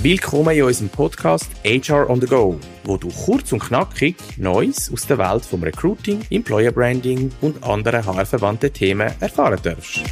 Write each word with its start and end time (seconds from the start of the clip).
Willkommen 0.00 0.56
in 0.56 0.62
unserem 0.62 0.88
Podcast 0.90 1.50
HR 1.64 2.08
on 2.08 2.20
the 2.20 2.26
Go, 2.28 2.60
wo 2.84 2.96
du 2.96 3.08
kurz 3.08 3.52
und 3.52 3.58
knackig 3.58 4.14
Neues 4.36 4.92
aus 4.92 5.08
der 5.08 5.18
Welt 5.18 5.44
vom 5.44 5.64
Recruiting, 5.64 6.20
Employer 6.30 6.70
Branding 6.70 7.32
und 7.40 7.60
anderen 7.64 8.06
HR-verwandten 8.06 8.72
Themen 8.72 9.12
erfahren 9.18 9.58
darfst. 9.60 10.04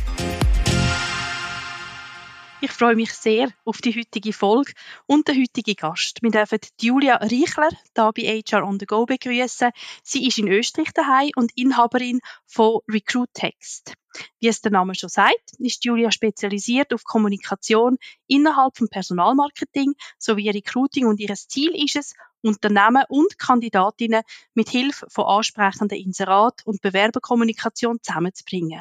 Ich 2.62 2.72
freue 2.72 2.96
mich 2.96 3.12
sehr 3.12 3.50
auf 3.66 3.82
die 3.82 3.94
heutige 3.94 4.32
Folge 4.32 4.72
und 5.04 5.28
den 5.28 5.42
heutigen 5.42 5.74
Gast. 5.74 6.22
Wir 6.22 6.30
dürfen 6.30 6.58
Julia 6.80 7.16
Reichler 7.16 7.68
hier 7.68 8.12
bei 8.14 8.42
HR 8.42 8.66
on 8.66 8.80
the 8.80 8.86
Go 8.86 9.04
begrüßen. 9.04 9.72
Sie 10.02 10.26
ist 10.26 10.38
in 10.38 10.48
Österreich 10.48 10.90
daheim 10.94 11.32
und 11.36 11.52
Inhaberin 11.54 12.20
von 12.46 12.80
Recruit 12.88 13.28
Text. 13.34 13.92
Wie 14.40 14.48
es 14.48 14.62
der 14.62 14.72
Name 14.72 14.94
schon 14.94 15.10
sagt, 15.10 15.52
ist 15.58 15.84
Julia 15.84 16.10
spezialisiert 16.10 16.94
auf 16.94 17.04
Kommunikation 17.04 17.98
innerhalb 18.26 18.78
vom 18.78 18.88
Personalmarketing 18.88 19.92
sowie 20.18 20.48
Recruiting 20.48 21.06
und 21.06 21.20
ihr 21.20 21.34
Ziel 21.34 21.74
ist 21.74 21.96
es, 21.96 22.14
Unternehmen 22.40 23.04
und 23.10 23.38
Kandidatinnen 23.38 24.22
mit 24.54 24.70
Hilfe 24.70 25.06
von 25.10 25.26
ansprechenden 25.26 25.98
Inserat 25.98 26.62
und 26.64 26.80
Bewerberkommunikation 26.80 27.98
zusammenzubringen. 28.02 28.80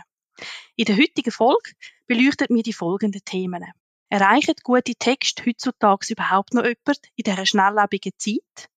In 0.76 0.86
der 0.86 0.98
heutigen 0.98 1.32
Folge 1.32 1.72
beleuchtet 2.08 2.50
mir 2.50 2.64
die 2.64 2.74
folgenden 2.74 3.24
Themen. 3.24 3.64
Erreichen 4.10 4.56
gute 4.64 4.96
Texte 4.96 5.46
heutzutage 5.46 6.14
überhaupt 6.14 6.54
noch 6.54 6.64
jemand 6.64 7.00
in 7.16 7.24
dieser 7.24 7.46
schnelllebigen 7.46 8.14
Zeit? 8.18 8.70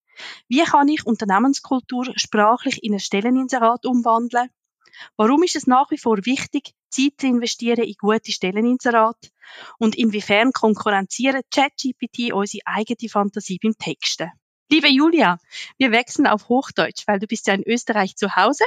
Wie 0.49 0.65
kann 0.65 0.89
ich 0.89 1.07
Unternehmenskultur 1.07 2.13
sprachlich 2.17 2.83
in 2.83 2.95
ein 2.95 3.01
Stelleninserat 3.01 3.87
umwandeln? 3.87 4.51
Warum 5.17 5.43
ist 5.43 5.57
es 5.57 5.67
nach 5.67 5.91
wie 5.91 5.99
vor 5.99 6.25
wichtig, 6.25 6.73
Zeit 6.91 7.15
zu 7.19 7.27
investieren 7.27 7.85
in 7.85 7.95
gute 7.99 8.33
Stelleninserate? 8.33 9.31
Und 9.79 9.97
inwiefern 9.97 10.53
konkurrenzieren 10.53 11.43
ChatGPT 11.55 12.33
unsere 12.33 12.67
eigene 12.67 13.09
Fantasie 13.09 13.59
beim 13.63 13.77
Texten? 13.79 14.31
Liebe 14.71 14.89
Julia, 14.89 15.39
wir 15.79 15.93
wechseln 15.93 16.27
auf 16.27 16.49
Hochdeutsch, 16.49 17.07
weil 17.07 17.19
du 17.19 17.27
bist 17.27 17.47
ja 17.47 17.55
in 17.55 17.63
Österreich 17.67 18.17
zu 18.17 18.37
Hause 18.37 18.65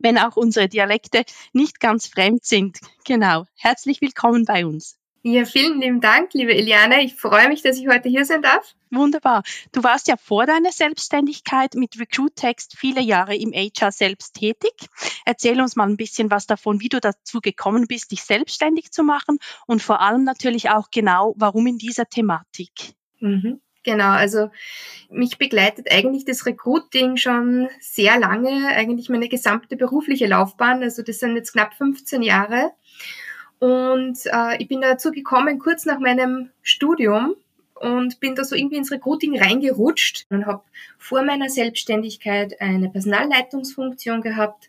wenn 0.00 0.18
auch 0.18 0.36
unsere 0.36 0.68
Dialekte 0.68 1.24
nicht 1.52 1.80
ganz 1.80 2.06
fremd 2.06 2.44
sind. 2.44 2.78
Genau. 3.04 3.46
Herzlich 3.56 4.00
willkommen 4.00 4.44
bei 4.44 4.66
uns. 4.66 4.98
Ja, 5.22 5.44
vielen 5.44 5.80
lieben 5.80 6.00
Dank, 6.00 6.32
liebe 6.32 6.54
Eliane. 6.54 7.02
Ich 7.02 7.16
freue 7.16 7.48
mich, 7.48 7.60
dass 7.62 7.76
ich 7.76 7.88
heute 7.88 8.08
hier 8.08 8.24
sein 8.24 8.40
darf. 8.40 8.74
Wunderbar. 8.90 9.42
Du 9.72 9.82
warst 9.82 10.06
ja 10.08 10.16
vor 10.16 10.46
deiner 10.46 10.70
Selbstständigkeit 10.70 11.74
mit 11.74 11.98
Recruit 11.98 12.34
Text 12.36 12.76
viele 12.78 13.00
Jahre 13.00 13.34
im 13.36 13.52
HR 13.52 13.90
selbst 13.90 14.34
tätig. 14.34 14.72
Erzähl 15.26 15.60
uns 15.60 15.76
mal 15.76 15.88
ein 15.88 15.96
bisschen 15.96 16.30
was 16.30 16.46
davon, 16.46 16.80
wie 16.80 16.88
du 16.88 17.00
dazu 17.00 17.40
gekommen 17.40 17.86
bist, 17.88 18.12
dich 18.12 18.22
selbstständig 18.22 18.92
zu 18.92 19.02
machen 19.02 19.38
und 19.66 19.82
vor 19.82 20.00
allem 20.00 20.24
natürlich 20.24 20.70
auch 20.70 20.88
genau, 20.90 21.34
warum 21.36 21.66
in 21.66 21.78
dieser 21.78 22.06
Thematik. 22.06 22.94
Mhm. 23.18 23.60
Genau, 23.84 24.10
also 24.10 24.50
mich 25.10 25.38
begleitet 25.38 25.90
eigentlich 25.90 26.24
das 26.24 26.44
Recruiting 26.46 27.16
schon 27.16 27.68
sehr 27.80 28.18
lange, 28.18 28.68
eigentlich 28.68 29.08
meine 29.08 29.28
gesamte 29.28 29.76
berufliche 29.76 30.26
Laufbahn. 30.26 30.82
Also 30.82 31.02
das 31.02 31.18
sind 31.18 31.36
jetzt 31.36 31.52
knapp 31.52 31.74
15 31.74 32.22
Jahre. 32.22 32.72
Und 33.58 34.18
äh, 34.26 34.60
ich 34.62 34.68
bin 34.68 34.80
dazu 34.80 35.10
gekommen, 35.10 35.58
kurz 35.58 35.84
nach 35.84 35.98
meinem 35.98 36.50
Studium, 36.62 37.34
und 37.80 38.20
bin 38.20 38.34
da 38.34 38.44
so 38.44 38.54
irgendwie 38.54 38.76
ins 38.76 38.90
Recruiting 38.90 39.38
reingerutscht 39.38 40.26
und 40.30 40.46
habe 40.46 40.62
vor 40.98 41.22
meiner 41.22 41.48
Selbstständigkeit 41.48 42.60
eine 42.60 42.88
Personalleitungsfunktion 42.88 44.22
gehabt. 44.22 44.68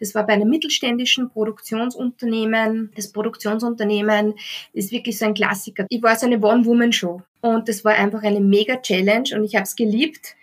Das 0.00 0.14
war 0.14 0.26
bei 0.26 0.34
einem 0.34 0.48
mittelständischen 0.48 1.30
Produktionsunternehmen. 1.30 2.92
Das 2.96 3.12
Produktionsunternehmen 3.12 4.34
ist 4.72 4.92
wirklich 4.92 5.18
so 5.18 5.26
ein 5.26 5.34
Klassiker. 5.34 5.86
Ich 5.88 6.02
war 6.02 6.16
so 6.16 6.26
eine 6.26 6.40
One-Woman-Show 6.40 7.22
und 7.40 7.68
das 7.68 7.84
war 7.84 7.94
einfach 7.94 8.22
eine 8.22 8.40
mega 8.40 8.76
Challenge 8.76 9.30
und 9.34 9.44
ich 9.44 9.54
habe 9.54 9.64
es 9.64 9.76
geliebt. 9.76 10.36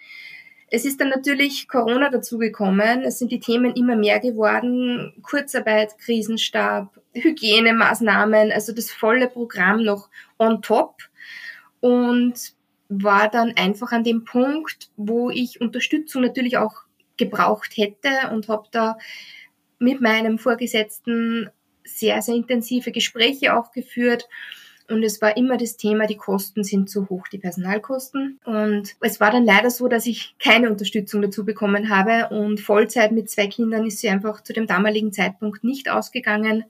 Es 0.75 0.85
ist 0.85 0.99
dann 0.99 1.09
natürlich 1.09 1.67
Corona 1.67 2.09
dazugekommen. 2.09 3.03
Es 3.03 3.19
sind 3.19 3.31
die 3.31 3.39
Themen 3.39 3.75
immer 3.75 3.95
mehr 3.95 4.19
geworden. 4.19 5.13
Kurzarbeit, 5.21 5.99
Krisenstab, 5.99 6.99
Hygienemaßnahmen, 7.13 8.51
also 8.51 8.73
das 8.73 8.89
volle 8.89 9.27
Programm 9.27 9.83
noch 9.83 10.09
on 10.39 10.63
top 10.63 10.95
und 11.83 12.53
war 12.88 13.29
dann 13.29 13.57
einfach 13.57 13.91
an 13.91 14.05
dem 14.05 14.23
Punkt, 14.23 14.89
wo 14.95 15.29
ich 15.29 15.59
Unterstützung 15.59 16.21
natürlich 16.21 16.57
auch 16.57 16.83
gebraucht 17.17 17.75
hätte 17.75 18.09
und 18.31 18.47
habe 18.47 18.69
da 18.71 18.97
mit 19.79 19.99
meinem 19.99 20.39
Vorgesetzten 20.39 21.49
sehr, 21.83 22.21
sehr 22.21 22.35
intensive 22.35 22.94
Gespräche 22.94 23.57
auch 23.57 23.73
geführt. 23.73 24.29
Und 24.89 25.03
es 25.03 25.21
war 25.21 25.35
immer 25.35 25.57
das 25.57 25.75
Thema, 25.75 26.07
die 26.07 26.16
Kosten 26.16 26.63
sind 26.63 26.89
zu 26.89 27.09
hoch, 27.09 27.27
die 27.27 27.38
Personalkosten. 27.38 28.39
Und 28.45 28.95
es 29.01 29.19
war 29.19 29.31
dann 29.31 29.44
leider 29.44 29.69
so, 29.69 29.89
dass 29.89 30.05
ich 30.05 30.35
keine 30.39 30.69
Unterstützung 30.69 31.21
dazu 31.21 31.44
bekommen 31.44 31.89
habe. 31.89 32.33
Und 32.33 32.61
Vollzeit 32.61 33.11
mit 33.11 33.29
zwei 33.29 33.47
Kindern 33.47 33.85
ist 33.85 34.00
sie 34.00 34.07
einfach 34.07 34.41
zu 34.41 34.53
dem 34.53 34.67
damaligen 34.67 35.11
Zeitpunkt 35.11 35.65
nicht 35.65 35.89
ausgegangen. 35.89 36.63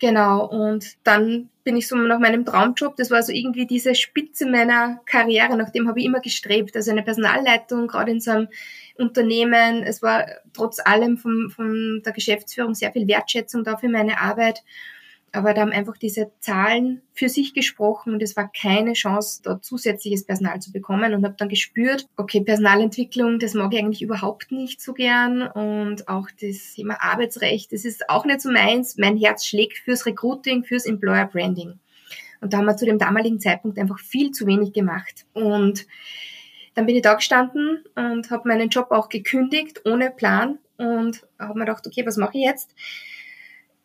Genau, 0.00 0.46
und 0.46 0.96
dann 1.02 1.50
bin 1.64 1.76
ich 1.76 1.88
so 1.88 1.96
nach 1.96 2.20
meinem 2.20 2.44
Traumjob, 2.44 2.94
das 2.96 3.10
war 3.10 3.22
so 3.22 3.32
irgendwie 3.32 3.66
diese 3.66 3.96
Spitze 3.96 4.48
meiner 4.48 5.00
Karriere, 5.06 5.56
nach 5.56 5.70
dem 5.70 5.88
habe 5.88 5.98
ich 5.98 6.06
immer 6.06 6.20
gestrebt. 6.20 6.76
Also 6.76 6.92
eine 6.92 7.02
Personalleitung, 7.02 7.88
gerade 7.88 8.12
in 8.12 8.20
so 8.20 8.30
einem 8.30 8.48
Unternehmen. 8.96 9.82
Es 9.82 10.00
war 10.00 10.26
trotz 10.52 10.78
allem 10.78 11.18
von, 11.18 11.50
von 11.50 12.02
der 12.04 12.12
Geschäftsführung 12.12 12.74
sehr 12.74 12.92
viel 12.92 13.08
Wertschätzung 13.08 13.64
da 13.64 13.76
für 13.76 13.88
meine 13.88 14.20
Arbeit. 14.20 14.62
Aber 15.32 15.52
da 15.52 15.60
haben 15.60 15.72
einfach 15.72 15.98
diese 15.98 16.30
Zahlen 16.40 17.02
für 17.12 17.28
sich 17.28 17.52
gesprochen 17.52 18.14
und 18.14 18.22
es 18.22 18.36
war 18.36 18.50
keine 18.50 18.94
Chance, 18.94 19.42
dort 19.44 19.64
zusätzliches 19.64 20.24
Personal 20.24 20.60
zu 20.60 20.72
bekommen 20.72 21.12
und 21.12 21.24
habe 21.24 21.34
dann 21.36 21.50
gespürt, 21.50 22.06
okay, 22.16 22.40
Personalentwicklung, 22.40 23.38
das 23.38 23.54
mag 23.54 23.72
ich 23.74 23.80
eigentlich 23.80 24.02
überhaupt 24.02 24.50
nicht 24.52 24.80
so 24.80 24.94
gern 24.94 25.42
und 25.42 26.08
auch 26.08 26.28
das 26.40 26.74
Thema 26.74 27.02
Arbeitsrecht, 27.02 27.72
das 27.72 27.84
ist 27.84 28.08
auch 28.08 28.24
nicht 28.24 28.40
so 28.40 28.50
meins. 28.50 28.96
Mein 28.96 29.18
Herz 29.18 29.44
schlägt 29.44 29.78
fürs 29.78 30.06
Recruiting, 30.06 30.64
fürs 30.64 30.86
Employer 30.86 31.26
Branding. 31.26 31.78
Und 32.40 32.52
da 32.52 32.58
haben 32.58 32.66
wir 32.66 32.76
zu 32.76 32.86
dem 32.86 32.98
damaligen 32.98 33.40
Zeitpunkt 33.40 33.78
einfach 33.78 33.98
viel 33.98 34.30
zu 34.30 34.46
wenig 34.46 34.72
gemacht. 34.72 35.26
Und 35.34 35.86
dann 36.74 36.86
bin 36.86 36.96
ich 36.96 37.02
da 37.02 37.14
gestanden 37.14 37.84
und 37.96 38.30
habe 38.30 38.48
meinen 38.48 38.68
Job 38.68 38.92
auch 38.92 39.08
gekündigt, 39.08 39.82
ohne 39.84 40.10
Plan 40.10 40.58
und 40.76 41.26
habe 41.38 41.58
mir 41.58 41.64
gedacht, 41.64 41.86
okay, 41.86 42.06
was 42.06 42.16
mache 42.16 42.38
ich 42.38 42.44
jetzt? 42.44 42.74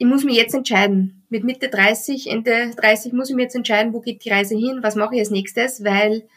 Ich 0.03 0.09
muss 0.09 0.25
mich 0.25 0.35
jetzt 0.35 0.53
entscheiden. 0.53 1.23
Mit 1.29 1.45
Mitte 1.45 1.69
30, 1.69 2.29
Ende 2.29 2.71
30 2.75 3.13
muss 3.13 3.29
ich 3.29 3.37
mir 3.37 3.43
jetzt 3.43 3.55
entscheiden, 3.55 3.93
wo 3.93 4.01
geht 4.01 4.25
die 4.25 4.29
Reise 4.29 4.53
hin, 4.53 4.79
was 4.81 4.97
mache 4.97 5.15
ich 5.15 5.21
als 5.21 5.29
nächstes, 5.29 5.81
weil 5.85 6.27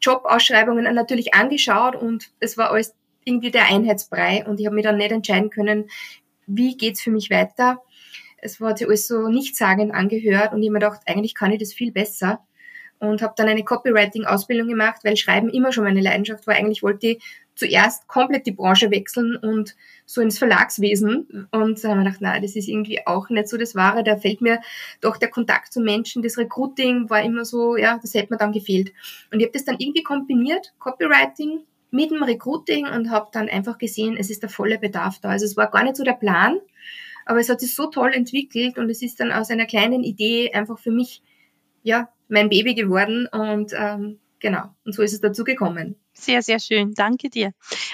Jobausschreibungen 0.00 0.84
natürlich 0.94 1.34
angeschaut 1.34 1.96
und 1.96 2.30
es 2.40 2.56
war 2.56 2.70
alles 2.70 2.94
irgendwie 3.22 3.50
der 3.50 3.66
Einheitsbrei 3.66 4.46
und 4.46 4.58
ich 4.58 4.64
habe 4.64 4.74
mir 4.74 4.80
dann 4.80 4.96
nicht 4.96 5.12
entscheiden 5.12 5.50
können, 5.50 5.90
wie 6.46 6.78
geht's 6.78 7.02
für 7.02 7.10
mich 7.10 7.28
weiter. 7.28 7.82
Es 8.38 8.58
war 8.58 8.74
alles 8.74 9.06
so 9.06 9.28
nichtssagend 9.28 9.92
angehört 9.92 10.54
und 10.54 10.62
ich 10.62 10.68
habe 10.68 10.78
mir 10.78 10.78
gedacht, 10.78 11.02
eigentlich 11.04 11.34
kann 11.34 11.52
ich 11.52 11.60
das 11.60 11.74
viel 11.74 11.92
besser 11.92 12.40
und 13.00 13.20
habe 13.20 13.34
dann 13.36 13.48
eine 13.48 13.64
Copywriting-Ausbildung 13.64 14.66
gemacht, 14.66 15.00
weil 15.04 15.18
Schreiben 15.18 15.50
immer 15.50 15.72
schon 15.72 15.84
meine 15.84 16.00
Leidenschaft 16.00 16.46
war. 16.46 16.54
Eigentlich 16.54 16.82
wollte 16.82 17.08
ich 17.08 17.22
zuerst 17.54 18.08
komplett 18.08 18.46
die 18.46 18.52
Branche 18.52 18.90
wechseln 18.90 19.36
und 19.36 19.76
so 20.06 20.20
ins 20.20 20.38
Verlagswesen. 20.38 21.48
Und 21.50 21.82
da 21.82 21.88
haben 21.88 21.98
wir 21.98 22.04
gedacht, 22.04 22.20
nein, 22.20 22.42
das 22.42 22.56
ist 22.56 22.68
irgendwie 22.68 23.06
auch 23.06 23.28
nicht 23.28 23.48
so 23.48 23.56
das 23.56 23.74
Wahre. 23.74 24.02
Da 24.02 24.16
fällt 24.16 24.40
mir 24.40 24.60
doch 25.00 25.16
der 25.16 25.30
Kontakt 25.30 25.72
zu 25.72 25.80
Menschen, 25.80 26.22
das 26.22 26.36
Recruiting 26.36 27.08
war 27.10 27.22
immer 27.22 27.44
so, 27.44 27.76
ja, 27.76 27.98
das 28.00 28.14
hätte 28.14 28.32
mir 28.32 28.38
dann 28.38 28.52
gefehlt. 28.52 28.92
Und 29.32 29.40
ich 29.40 29.46
habe 29.46 29.52
das 29.52 29.64
dann 29.64 29.76
irgendwie 29.78 30.02
kombiniert, 30.02 30.74
Copywriting 30.78 31.60
mit 31.90 32.10
dem 32.10 32.22
Recruiting 32.24 32.86
und 32.86 33.10
habe 33.10 33.28
dann 33.32 33.48
einfach 33.48 33.78
gesehen, 33.78 34.16
es 34.18 34.28
ist 34.28 34.42
der 34.42 34.50
volle 34.50 34.78
Bedarf 34.78 35.20
da. 35.20 35.30
Also 35.30 35.46
es 35.46 35.56
war 35.56 35.70
gar 35.70 35.84
nicht 35.84 35.96
so 35.96 36.02
der 36.02 36.14
Plan, 36.14 36.58
aber 37.24 37.38
es 37.38 37.48
hat 37.48 37.60
sich 37.60 37.74
so 37.74 37.86
toll 37.86 38.12
entwickelt 38.12 38.78
und 38.78 38.90
es 38.90 39.00
ist 39.00 39.20
dann 39.20 39.30
aus 39.30 39.50
einer 39.50 39.66
kleinen 39.66 40.02
Idee 40.02 40.52
einfach 40.52 40.78
für 40.78 40.90
mich, 40.90 41.22
ja, 41.84 42.08
mein 42.28 42.48
Baby 42.48 42.74
geworden 42.74 43.28
und 43.30 43.72
ähm, 43.78 44.18
genau, 44.40 44.74
und 44.84 44.94
so 44.94 45.02
ist 45.02 45.12
es 45.12 45.20
dazu 45.20 45.44
gekommen. 45.44 45.96
Sehr, 46.12 46.42
sehr 46.42 46.60
schön, 46.60 46.94
danke 46.94 47.30
dir. 47.30 47.52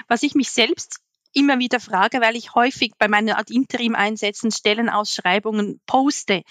Was 0.08 0.22
ich 0.22 0.34
mich 0.34 0.50
selbst 0.50 1.00
immer 1.32 1.58
wieder 1.58 1.80
frage, 1.80 2.20
weil 2.20 2.36
ich 2.36 2.54
häufig 2.54 2.92
bei 2.98 3.08
meinen 3.08 3.30
Ad 3.30 3.52
Interim-Einsätzen 3.52 4.50
Stellenausschreibungen 4.50 5.80
poste. 5.86 6.42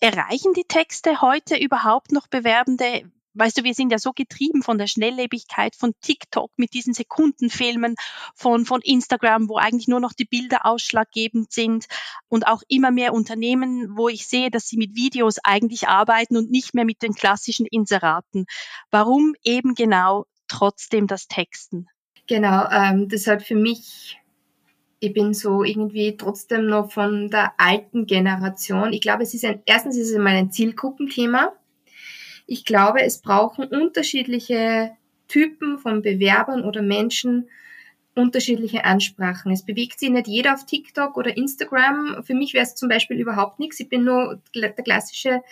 Erreichen 0.00 0.54
die 0.54 0.64
Texte 0.64 1.20
heute 1.20 1.56
überhaupt 1.56 2.12
noch 2.12 2.26
Bewerbende? 2.26 3.10
Weißt 3.34 3.58
du, 3.58 3.64
wir 3.64 3.74
sind 3.74 3.92
ja 3.92 3.98
so 3.98 4.12
getrieben 4.12 4.62
von 4.62 4.78
der 4.78 4.86
Schnelllebigkeit 4.86 5.76
von 5.76 5.92
TikTok 6.00 6.50
mit 6.56 6.74
diesen 6.74 6.94
Sekundenfilmen, 6.94 7.94
von, 8.34 8.64
von 8.64 8.80
Instagram, 8.82 9.48
wo 9.48 9.56
eigentlich 9.56 9.88
nur 9.88 10.00
noch 10.00 10.12
die 10.12 10.24
Bilder 10.24 10.66
ausschlaggebend 10.66 11.52
sind 11.52 11.86
und 12.28 12.46
auch 12.46 12.62
immer 12.68 12.90
mehr 12.90 13.12
Unternehmen, 13.12 13.96
wo 13.96 14.08
ich 14.08 14.26
sehe, 14.26 14.50
dass 14.50 14.66
sie 14.66 14.76
mit 14.76 14.96
Videos 14.96 15.36
eigentlich 15.44 15.88
arbeiten 15.88 16.36
und 16.36 16.50
nicht 16.50 16.74
mehr 16.74 16.84
mit 16.84 17.02
den 17.02 17.14
klassischen 17.14 17.66
Inseraten. 17.66 18.46
Warum 18.90 19.34
eben 19.44 19.74
genau 19.74 20.26
trotzdem 20.48 21.06
das 21.06 21.28
Texten? 21.28 21.86
Genau, 22.26 22.68
ähm, 22.70 23.08
das 23.08 23.26
hat 23.26 23.42
für 23.42 23.56
mich 23.56 24.16
ich 25.02 25.14
bin 25.14 25.32
so 25.32 25.64
irgendwie 25.64 26.16
trotzdem 26.18 26.66
noch 26.66 26.92
von 26.92 27.30
der 27.30 27.54
alten 27.56 28.06
Generation. 28.06 28.92
Ich 28.92 29.00
glaube, 29.00 29.22
es 29.22 29.32
ist 29.32 29.46
ein, 29.46 29.62
erstens 29.64 29.96
ist 29.96 30.10
es 30.10 30.18
mal 30.18 30.36
ein 30.36 30.52
Zielgruppenthema 30.52 31.54
Ich 32.52 32.64
glaube, 32.64 33.00
es 33.02 33.22
brauchen 33.22 33.66
unterschiedliche 33.66 34.90
Typen 35.28 35.78
von 35.78 36.02
Bewerbern 36.02 36.64
oder 36.64 36.82
Menschen 36.82 37.48
unterschiedliche 38.16 38.84
Ansprachen. 38.84 39.52
Es 39.52 39.64
bewegt 39.64 40.00
sich 40.00 40.10
nicht 40.10 40.26
jeder 40.26 40.54
auf 40.54 40.66
TikTok 40.66 41.16
oder 41.16 41.36
Instagram. 41.36 42.24
Für 42.24 42.34
mich 42.34 42.52
wäre 42.52 42.64
es 42.64 42.74
zum 42.74 42.88
Beispiel 42.88 43.20
überhaupt 43.20 43.60
nichts. 43.60 43.78
Ich 43.78 43.88
bin 43.88 44.02
nur 44.02 44.42
der 44.52 44.72
klassische 44.72 45.42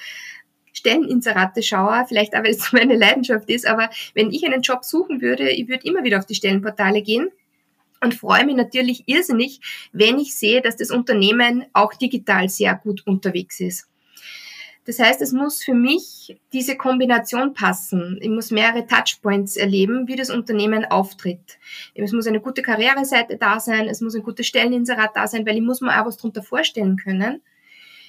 Stelleninserate-Schauer, 0.72 2.06
vielleicht 2.08 2.34
auch, 2.34 2.42
weil 2.42 2.50
es 2.50 2.72
meine 2.72 2.96
Leidenschaft 2.96 3.48
ist, 3.48 3.64
aber 3.64 3.90
wenn 4.14 4.32
ich 4.32 4.44
einen 4.44 4.62
Job 4.62 4.84
suchen 4.84 5.20
würde, 5.20 5.50
ich 5.50 5.68
würde 5.68 5.86
immer 5.86 6.02
wieder 6.02 6.18
auf 6.18 6.26
die 6.26 6.34
Stellenportale 6.34 7.02
gehen 7.02 7.28
und 8.00 8.16
freue 8.16 8.44
mich 8.44 8.56
natürlich 8.56 9.04
irrsinnig, 9.06 9.60
wenn 9.92 10.18
ich 10.18 10.34
sehe, 10.34 10.62
dass 10.62 10.74
das 10.74 10.90
Unternehmen 10.90 11.66
auch 11.74 11.94
digital 11.94 12.48
sehr 12.48 12.74
gut 12.74 13.06
unterwegs 13.06 13.60
ist. 13.60 13.88
Das 14.88 14.98
heißt, 14.98 15.20
es 15.20 15.32
muss 15.32 15.62
für 15.62 15.74
mich 15.74 16.40
diese 16.54 16.74
Kombination 16.74 17.52
passen. 17.52 18.18
Ich 18.22 18.30
muss 18.30 18.50
mehrere 18.50 18.86
Touchpoints 18.86 19.58
erleben, 19.58 20.08
wie 20.08 20.16
das 20.16 20.30
Unternehmen 20.30 20.86
auftritt. 20.86 21.58
Es 21.94 22.12
muss 22.12 22.26
eine 22.26 22.40
gute 22.40 22.62
Karriereseite 22.62 23.36
da 23.36 23.60
sein, 23.60 23.86
es 23.86 24.00
muss 24.00 24.14
ein 24.14 24.22
gutes 24.22 24.46
Stelleninserat 24.46 25.10
da 25.14 25.26
sein, 25.26 25.44
weil 25.44 25.56
ich 25.56 25.62
muss 25.62 25.82
mir 25.82 26.00
auch 26.00 26.06
was 26.06 26.16
darunter 26.16 26.42
vorstellen 26.42 26.96
können, 26.96 27.42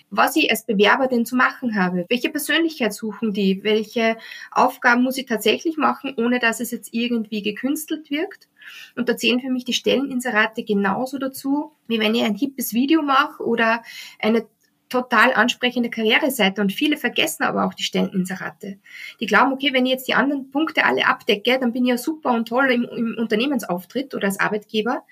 was 0.09 0.37
ich 0.37 0.49
als 0.49 0.65
Bewerber 0.65 1.07
denn 1.07 1.25
zu 1.25 1.35
machen 1.35 1.75
habe. 1.75 2.05
Welche 2.07 2.29
Persönlichkeit 2.29 2.93
suchen 2.93 3.33
die? 3.33 3.61
Welche 3.61 4.15
Aufgaben 4.49 5.03
muss 5.03 5.17
ich 5.17 5.25
tatsächlich 5.25 5.75
machen, 5.75 6.13
ohne 6.15 6.39
dass 6.39 6.61
es 6.61 6.71
jetzt 6.71 6.93
irgendwie 6.93 7.41
gekünstelt 7.41 8.09
wirkt? 8.09 8.47
Und 8.95 9.09
da 9.09 9.17
zählen 9.17 9.41
für 9.41 9.49
mich 9.49 9.65
die 9.65 9.73
Stelleninserate 9.73 10.63
genauso 10.63 11.17
dazu, 11.17 11.73
wie 11.87 11.99
wenn 11.99 12.15
ich 12.15 12.23
ein 12.23 12.35
hippes 12.35 12.73
Video 12.73 13.01
mache 13.01 13.43
oder 13.43 13.83
eine 14.19 14.47
total 14.89 15.33
ansprechende 15.33 15.89
Karriereseite 15.89 16.61
und 16.61 16.73
viele 16.73 16.97
vergessen 16.97 17.43
aber 17.43 17.65
auch 17.65 17.73
die 17.73 17.83
Stelleninserate. 17.83 18.79
Die 19.19 19.25
glauben, 19.25 19.53
okay, 19.53 19.71
wenn 19.71 19.85
ich 19.85 19.91
jetzt 19.91 20.07
die 20.07 20.15
anderen 20.15 20.51
Punkte 20.51 20.83
alle 20.83 21.07
abdecke, 21.07 21.59
dann 21.59 21.71
bin 21.71 21.85
ich 21.85 21.91
ja 21.91 21.97
super 21.97 22.31
und 22.31 22.47
toll 22.47 22.71
im, 22.71 22.83
im 22.83 23.15
Unternehmensauftritt 23.17 24.15
oder 24.15 24.27
als 24.27 24.39
Arbeitgeber. 24.39 25.03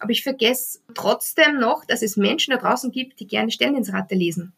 Aber 0.00 0.10
ich 0.10 0.24
vergesse 0.24 0.80
trotzdem 0.94 1.58
noch, 1.58 1.84
dass 1.84 2.02
es 2.02 2.16
Menschen 2.16 2.50
da 2.50 2.56
draußen 2.56 2.90
gibt, 2.90 3.20
die 3.20 3.26
gerne 3.26 3.52
Stelleninserate 3.52 4.16
lesen. 4.16 4.52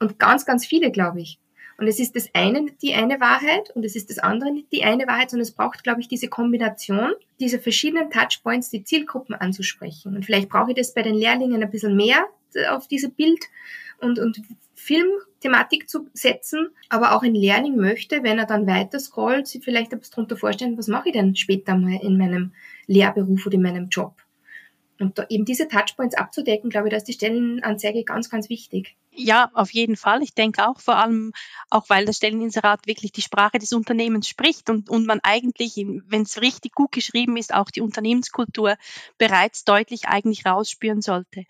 Und 0.00 0.18
ganz, 0.18 0.44
ganz 0.44 0.66
viele, 0.66 0.90
glaube 0.90 1.20
ich. 1.20 1.38
Und 1.78 1.86
es 1.86 1.98
ist 1.98 2.16
das 2.16 2.28
eine 2.34 2.60
nicht 2.60 2.82
die 2.82 2.94
eine 2.94 3.20
Wahrheit 3.20 3.70
und 3.74 3.84
es 3.84 3.96
ist 3.96 4.10
das 4.10 4.18
andere 4.18 4.52
nicht 4.52 4.70
die 4.72 4.84
eine 4.84 5.06
Wahrheit, 5.06 5.30
sondern 5.30 5.46
es 5.46 5.52
braucht, 5.52 5.82
glaube 5.82 6.00
ich, 6.00 6.08
diese 6.08 6.28
Kombination 6.28 7.12
dieser 7.40 7.58
verschiedenen 7.58 8.10
Touchpoints, 8.10 8.70
die 8.70 8.84
Zielgruppen 8.84 9.34
anzusprechen. 9.34 10.14
Und 10.14 10.24
vielleicht 10.24 10.48
brauche 10.48 10.70
ich 10.70 10.76
das 10.76 10.94
bei 10.94 11.02
den 11.02 11.14
Lehrlingen 11.14 11.62
ein 11.62 11.70
bisschen 11.70 11.96
mehr 11.96 12.26
auf 12.70 12.88
diese 12.88 13.08
Bild- 13.08 13.46
und, 14.00 14.18
und 14.18 14.40
Filmthematik 14.74 15.88
zu 15.88 16.08
setzen, 16.12 16.70
aber 16.88 17.14
auch 17.14 17.22
ein 17.22 17.34
Lehrling 17.34 17.76
möchte, 17.76 18.22
wenn 18.22 18.38
er 18.38 18.46
dann 18.46 18.66
weiter 18.66 18.98
scrollt, 18.98 19.46
sich 19.46 19.64
vielleicht 19.64 19.92
etwas 19.92 20.10
darunter 20.10 20.36
vorstellen, 20.36 20.76
was 20.76 20.88
mache 20.88 21.10
ich 21.10 21.12
denn 21.12 21.36
später 21.36 21.76
mal 21.76 22.00
in 22.02 22.18
meinem 22.18 22.52
Lehrberuf 22.86 23.46
oder 23.46 23.54
in 23.54 23.62
meinem 23.62 23.88
Job. 23.88 24.16
Und 24.98 25.18
da 25.18 25.26
eben 25.28 25.44
diese 25.44 25.68
Touchpoints 25.68 26.16
abzudecken, 26.16 26.70
glaube 26.70 26.88
ich, 26.88 26.90
da 26.90 26.96
ist 26.96 27.08
die 27.08 27.12
Stellenanzeige 27.12 28.04
ganz, 28.04 28.30
ganz 28.30 28.48
wichtig. 28.48 28.96
Ja, 29.14 29.50
auf 29.52 29.70
jeden 29.72 29.96
Fall. 29.96 30.22
Ich 30.22 30.34
denke 30.34 30.66
auch 30.66 30.80
vor 30.80 30.96
allem, 30.96 31.32
auch 31.70 31.90
weil 31.90 32.04
das 32.04 32.16
Stelleninserat 32.16 32.86
wirklich 32.86 33.12
die 33.12 33.22
Sprache 33.22 33.58
des 33.58 33.72
Unternehmens 33.72 34.28
spricht 34.28 34.70
und, 34.70 34.88
und 34.88 35.06
man 35.06 35.20
eigentlich, 35.22 35.76
wenn 35.76 36.22
es 36.22 36.40
richtig 36.40 36.74
gut 36.74 36.92
geschrieben 36.92 37.36
ist, 37.36 37.52
auch 37.52 37.70
die 37.70 37.82
Unternehmenskultur 37.82 38.76
bereits 39.18 39.64
deutlich 39.64 40.08
eigentlich 40.08 40.46
rausspüren 40.46 41.02
sollte. 41.02 41.44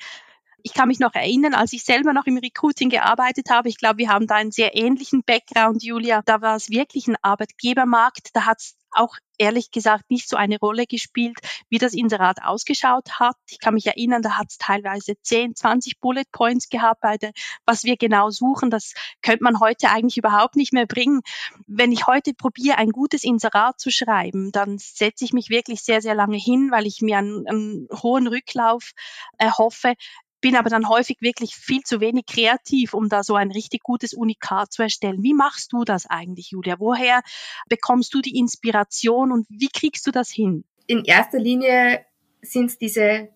Ich 0.63 0.75
kann 0.75 0.89
mich 0.89 1.01
noch 1.01 1.15
erinnern, 1.15 1.55
als 1.55 1.73
ich 1.73 1.85
selber 1.85 2.13
noch 2.13 2.27
im 2.27 2.39
Recruiting 2.39 2.89
gearbeitet 2.89 3.51
habe, 3.51 3.69
ich 3.69 3.79
glaube, 3.79 3.99
wir 3.99 4.09
haben 4.09 4.27
da 4.27 4.37
einen 4.37 4.53
sehr 4.53 4.77
ähnlichen 4.77 5.23
Background, 5.25 5.83
Julia. 5.83 6.23
Da 6.25 6.41
war 6.41 6.57
es 6.57 6.71
wirklich 6.71 7.09
ein 7.09 7.17
Arbeitgebermarkt. 7.21 8.31
Da 8.35 8.47
hat 8.47 8.61
es 8.61 8.77
auch 8.93 9.17
ehrlich 9.39 9.71
gesagt 9.71 10.11
nicht 10.11 10.29
so 10.29 10.37
eine 10.37 10.59
Rolle 10.59 10.87
gespielt, 10.87 11.39
wie 11.69 11.79
das 11.79 11.95
Inserat 11.95 12.43
ausgeschaut 12.43 13.19
hat. 13.19 13.37
Ich 13.49 13.59
kann 13.59 13.75
mich 13.75 13.87
erinnern, 13.87 14.23
da 14.23 14.39
hat 14.39 14.51
es 14.51 14.59
teilweise 14.59 15.15
10, 15.21 15.57
20 15.57 15.99
Bullet 15.99 16.25
Points 16.31 16.69
gehabt 16.69 17.01
bei 17.01 17.17
der, 17.17 17.33
was 17.65 17.85
wir 17.85 17.97
genau 17.97 18.31
suchen. 18.31 18.71
Das 18.71 18.95
könnte 19.23 19.43
man 19.43 19.61
heute 19.61 19.91
eigentlich 19.91 20.19
überhaupt 20.19 20.57
nicht 20.57 20.73
mehr 20.73 20.87
bringen. 20.87 21.23
Wenn 21.67 21.93
ich 21.93 22.07
heute 22.07 22.35
probiere, 22.35 22.79
ein 22.79 22.91
gutes 22.91 23.25
Inserat 23.25 23.81
zu 23.81 23.91
schreiben, 23.91 24.53
dann 24.53 24.79
setze 24.79 25.25
ich 25.25 25.33
mich 25.33 25.49
wirklich 25.49 25.83
sehr, 25.83 26.03
sehr 26.03 26.15
lange 26.15 26.39
hin, 26.39 26.71
weil 26.71 26.87
ich 26.87 27.01
mir 27.01 27.19
einen, 27.19 27.49
einen 27.49 27.89
hohen 28.03 28.27
Rücklauf 28.27 28.93
erhoffe 29.39 29.95
bin 30.43 30.57
aber 30.57 30.69
dann 30.69 30.89
häufig 30.89 31.17
wirklich 31.21 31.55
viel 31.55 31.83
zu 31.83 32.01
wenig 32.01 32.27
kreativ, 32.27 32.93
um 32.93 33.09
da 33.09 33.23
so 33.23 33.35
ein 33.37 33.51
richtig 33.51 33.83
gutes 33.83 34.13
Unikat 34.13 34.73
zu 34.73 34.83
erstellen. 34.83 35.23
Wie 35.23 35.33
machst 35.33 35.73
du 35.73 35.85
das 35.85 36.05
eigentlich, 36.07 36.51
Julia? 36.51 36.79
Woher 36.79 37.23
bekommst 37.69 38.13
du 38.13 38.21
die 38.21 38.37
Inspiration 38.39 39.33
und 39.33 39.47
wie 39.49 39.69
kriegst 39.69 40.07
du 40.07 40.11
das 40.11 40.31
hin? 40.31 40.65
In 40.87 41.05
erster 41.05 41.39
Linie 41.39 42.05
sind 42.43 42.67
es 42.67 42.79
diese 42.79 43.31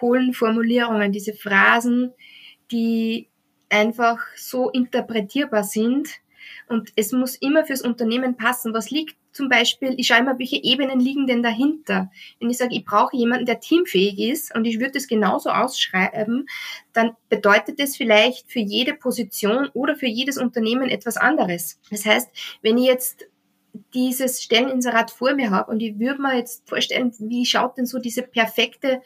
hohlen 0.00 0.32
Formulierungen, 0.32 1.12
diese 1.12 1.34
Phrasen, 1.34 2.12
die 2.72 3.28
einfach 3.68 4.18
so 4.36 4.70
interpretierbar 4.70 5.62
sind. 5.62 6.08
Und 6.68 6.90
es 6.96 7.12
muss 7.12 7.36
immer 7.36 7.64
fürs 7.64 7.82
Unternehmen 7.82 8.36
passen. 8.36 8.72
Was 8.72 8.90
liegt 8.90 9.16
zum 9.36 9.48
Beispiel, 9.48 9.94
ich 9.96 10.06
schaue 10.06 10.18
immer, 10.18 10.38
welche 10.38 10.62
Ebenen 10.62 10.98
liegen 10.98 11.26
denn 11.26 11.42
dahinter. 11.42 12.10
Wenn 12.40 12.50
ich 12.50 12.58
sage, 12.58 12.74
ich 12.74 12.84
brauche 12.84 13.16
jemanden, 13.16 13.46
der 13.46 13.60
teamfähig 13.60 14.18
ist 14.18 14.54
und 14.54 14.64
ich 14.64 14.80
würde 14.80 14.92
das 14.92 15.06
genauso 15.06 15.50
ausschreiben, 15.50 16.48
dann 16.92 17.12
bedeutet 17.28 17.78
das 17.78 17.96
vielleicht 17.96 18.50
für 18.50 18.60
jede 18.60 18.94
Position 18.94 19.68
oder 19.74 19.94
für 19.94 20.06
jedes 20.06 20.38
Unternehmen 20.38 20.88
etwas 20.88 21.16
anderes. 21.16 21.78
Das 21.90 22.04
heißt, 22.04 22.30
wenn 22.62 22.78
ich 22.78 22.86
jetzt 22.86 23.26
dieses 23.92 24.42
Stelleninserat 24.42 25.10
vor 25.10 25.34
mir 25.34 25.50
habe 25.50 25.70
und 25.70 25.80
ich 25.80 25.98
würde 25.98 26.20
mir 26.20 26.36
jetzt 26.36 26.66
vorstellen, 26.68 27.12
wie 27.18 27.44
schaut 27.44 27.76
denn 27.76 27.86
so 27.86 27.98
diese 27.98 28.22
perfekte 28.22 29.02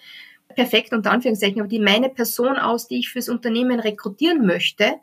perfekt 0.55 0.93
unter 0.93 1.13
Anführungszeichen, 1.13 1.61
aber 1.61 1.69
die 1.69 1.79
meine 1.79 2.09
Person 2.09 2.57
aus, 2.57 2.89
die 2.89 2.99
ich 2.99 3.11
fürs 3.11 3.29
Unternehmen 3.29 3.79
rekrutieren 3.79 4.47
möchte, 4.47 4.97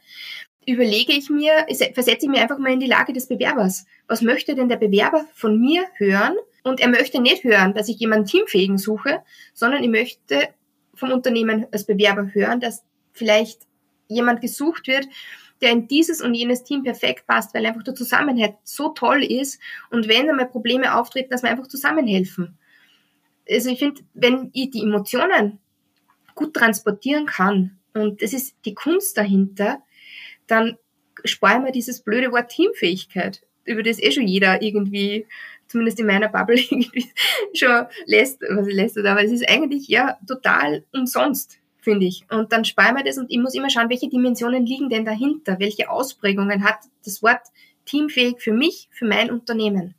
überlege 0.67 1.13
ich 1.13 1.29
mir, 1.29 1.65
versetze 1.93 2.25
ich 2.25 2.29
mir 2.29 2.41
einfach 2.41 2.57
mal 2.57 2.73
in 2.73 2.81
die 2.81 2.87
Lage 2.87 3.13
des 3.13 3.27
Bewerbers. 3.27 3.85
Was 4.07 4.21
möchte 4.21 4.53
denn 4.53 4.67
der 4.67 4.75
Bewerber 4.75 5.25
von 5.33 5.59
mir 5.59 5.85
hören? 5.95 6.35
Und 6.63 6.81
er 6.81 6.89
möchte 6.89 7.21
nicht 7.21 7.45
hören, 7.45 7.73
dass 7.73 7.87
ich 7.87 7.97
jemanden 7.97 8.27
Teamfähigen 8.27 8.77
suche, 8.77 9.23
sondern 9.53 9.81
ich 9.81 9.89
möchte 9.89 10.49
vom 10.93 11.11
Unternehmen 11.11 11.67
als 11.71 11.85
Bewerber 11.85 12.33
hören, 12.33 12.59
dass 12.59 12.83
vielleicht 13.13 13.61
jemand 14.09 14.41
gesucht 14.41 14.87
wird, 14.87 15.07
der 15.61 15.71
in 15.71 15.87
dieses 15.87 16.21
und 16.21 16.33
jenes 16.33 16.65
Team 16.65 16.83
perfekt 16.83 17.25
passt, 17.27 17.53
weil 17.53 17.65
einfach 17.65 17.83
der 17.83 17.95
Zusammenhalt 17.95 18.55
so 18.63 18.89
toll 18.89 19.23
ist 19.23 19.59
und 19.89 20.09
wenn 20.09 20.29
einmal 20.29 20.47
Probleme 20.47 20.95
auftreten, 20.95 21.29
dass 21.29 21.43
wir 21.43 21.49
einfach 21.49 21.67
zusammenhelfen. 21.67 22.57
Also 23.49 23.69
ich 23.69 23.79
finde, 23.79 24.01
wenn 24.13 24.49
ich 24.53 24.71
die 24.71 24.81
Emotionen 24.81 25.59
gut 26.35 26.53
transportieren 26.53 27.25
kann 27.25 27.79
und 27.93 28.21
das 28.21 28.33
ist 28.33 28.57
die 28.65 28.75
Kunst 28.75 29.17
dahinter, 29.17 29.81
dann 30.47 30.77
sparen 31.23 31.65
wir 31.65 31.71
dieses 31.71 32.01
blöde 32.01 32.31
Wort 32.31 32.49
Teamfähigkeit, 32.49 33.41
über 33.65 33.83
das 33.83 34.01
eh 34.01 34.11
schon 34.11 34.27
jeder 34.27 34.61
irgendwie, 34.61 35.25
zumindest 35.67 35.99
in 35.99 36.07
meiner 36.07 36.29
Bubble, 36.29 36.55
irgendwie 36.69 37.09
schon 37.53 37.85
lässt, 38.05 38.41
was 38.41 38.67
lässt, 38.67 38.97
aber 38.97 39.23
es 39.23 39.31
ist 39.31 39.47
eigentlich 39.47 39.87
ja 39.87 40.17
total 40.27 40.83
umsonst, 40.93 41.59
finde 41.79 42.05
ich. 42.05 42.25
Und 42.29 42.51
dann 42.51 42.65
sparen 42.65 42.95
wir 42.95 43.03
das 43.03 43.17
und 43.17 43.31
ich 43.31 43.39
muss 43.39 43.55
immer 43.55 43.69
schauen, 43.69 43.89
welche 43.89 44.09
Dimensionen 44.09 44.65
liegen 44.65 44.89
denn 44.89 45.05
dahinter, 45.05 45.59
welche 45.59 45.89
Ausprägungen 45.89 46.63
hat 46.63 46.79
das 47.03 47.21
Wort 47.21 47.41
teamfähig 47.85 48.35
für 48.39 48.53
mich, 48.53 48.89
für 48.91 49.05
mein 49.05 49.31
Unternehmen. 49.31 49.95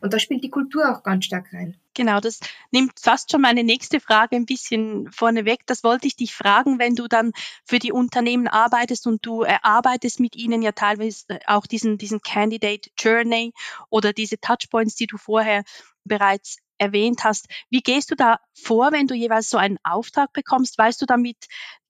Und 0.00 0.12
da 0.12 0.18
spielt 0.18 0.44
die 0.44 0.50
Kultur 0.50 0.90
auch 0.90 1.02
ganz 1.02 1.24
stark 1.24 1.52
rein. 1.52 1.76
Genau, 2.00 2.18
das 2.18 2.40
nimmt 2.70 2.98
fast 2.98 3.30
schon 3.30 3.42
meine 3.42 3.62
nächste 3.62 4.00
Frage 4.00 4.34
ein 4.34 4.46
bisschen 4.46 5.12
vorneweg. 5.12 5.66
Das 5.66 5.84
wollte 5.84 6.06
ich 6.06 6.16
dich 6.16 6.34
fragen, 6.34 6.78
wenn 6.78 6.94
du 6.94 7.08
dann 7.08 7.32
für 7.66 7.78
die 7.78 7.92
Unternehmen 7.92 8.48
arbeitest 8.48 9.06
und 9.06 9.26
du 9.26 9.42
erarbeitest 9.42 10.18
mit 10.18 10.34
ihnen 10.34 10.62
ja 10.62 10.72
teilweise 10.72 11.26
auch 11.46 11.66
diesen, 11.66 11.98
diesen 11.98 12.22
Candidate 12.22 12.88
Journey 12.98 13.52
oder 13.90 14.14
diese 14.14 14.40
Touchpoints, 14.40 14.94
die 14.94 15.08
du 15.08 15.18
vorher 15.18 15.62
bereits 16.04 16.56
erwähnt 16.78 17.22
hast. 17.24 17.48
Wie 17.68 17.82
gehst 17.82 18.10
du 18.10 18.14
da 18.14 18.38
vor, 18.54 18.92
wenn 18.92 19.06
du 19.06 19.14
jeweils 19.14 19.50
so 19.50 19.58
einen 19.58 19.76
Auftrag 19.82 20.32
bekommst? 20.32 20.78
Weißt 20.78 21.02
du 21.02 21.04
damit, 21.04 21.36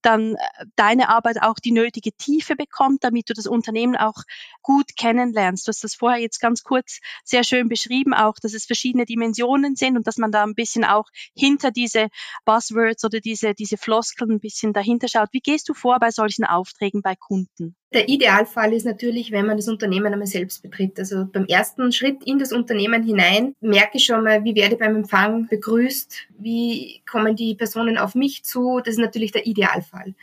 dann 0.02 0.34
äh, 0.34 0.66
deine 0.76 1.08
Arbeit 1.08 1.42
auch 1.42 1.56
die 1.56 1.72
nötige 1.72 2.12
Tiefe 2.12 2.56
bekommt, 2.56 3.04
damit 3.04 3.28
du 3.28 3.34
das 3.34 3.46
Unternehmen 3.46 3.96
auch 3.96 4.22
gut 4.62 4.96
kennenlernst. 4.96 5.66
Du 5.66 5.70
hast 5.70 5.84
das 5.84 5.94
vorher 5.94 6.20
jetzt 6.20 6.40
ganz 6.40 6.62
kurz 6.62 7.00
sehr 7.24 7.44
schön 7.44 7.68
beschrieben, 7.68 8.14
auch, 8.14 8.34
dass 8.40 8.54
es 8.54 8.66
verschiedene 8.66 9.04
Dimensionen 9.04 9.76
sind 9.76 9.96
und 9.96 10.06
dass 10.06 10.18
man 10.18 10.32
da 10.32 10.42
ein 10.42 10.54
bisschen 10.54 10.84
auch 10.84 11.06
hinter 11.36 11.70
diese 11.70 12.08
Buzzwords 12.44 13.04
oder 13.04 13.20
diese, 13.20 13.54
diese 13.54 13.76
Floskeln 13.76 14.32
ein 14.32 14.40
bisschen 14.40 14.72
dahinter 14.72 15.08
schaut. 15.08 15.28
Wie 15.32 15.40
gehst 15.40 15.68
du 15.68 15.74
vor 15.74 15.98
bei 15.98 16.10
solchen 16.10 16.44
Aufträgen 16.44 17.02
bei 17.02 17.14
Kunden? 17.16 17.76
Der 17.92 18.08
Idealfall 18.08 18.72
ist 18.72 18.86
natürlich, 18.86 19.32
wenn 19.32 19.46
man 19.46 19.56
das 19.56 19.66
Unternehmen 19.66 20.12
einmal 20.12 20.28
selbst 20.28 20.62
betritt. 20.62 20.96
Also 21.00 21.26
beim 21.26 21.46
ersten 21.46 21.90
Schritt 21.90 22.22
in 22.24 22.38
das 22.38 22.52
Unternehmen 22.52 23.02
hinein 23.02 23.56
merke 23.60 23.98
ich 23.98 24.04
schon 24.04 24.22
mal, 24.22 24.44
wie 24.44 24.54
werde 24.54 24.74
ich 24.74 24.78
beim 24.78 24.94
Empfang 24.94 25.48
begrüßt, 25.48 26.28
wie 26.38 27.02
kommen 27.10 27.34
die 27.34 27.56
Personen 27.56 27.98
auf 27.98 28.14
mich 28.14 28.44
zu. 28.44 28.78
Das 28.78 28.94
ist 28.94 29.00
natürlich 29.00 29.32
der 29.32 29.44
Idealfall. 29.44 29.89
Fall. 29.90 30.14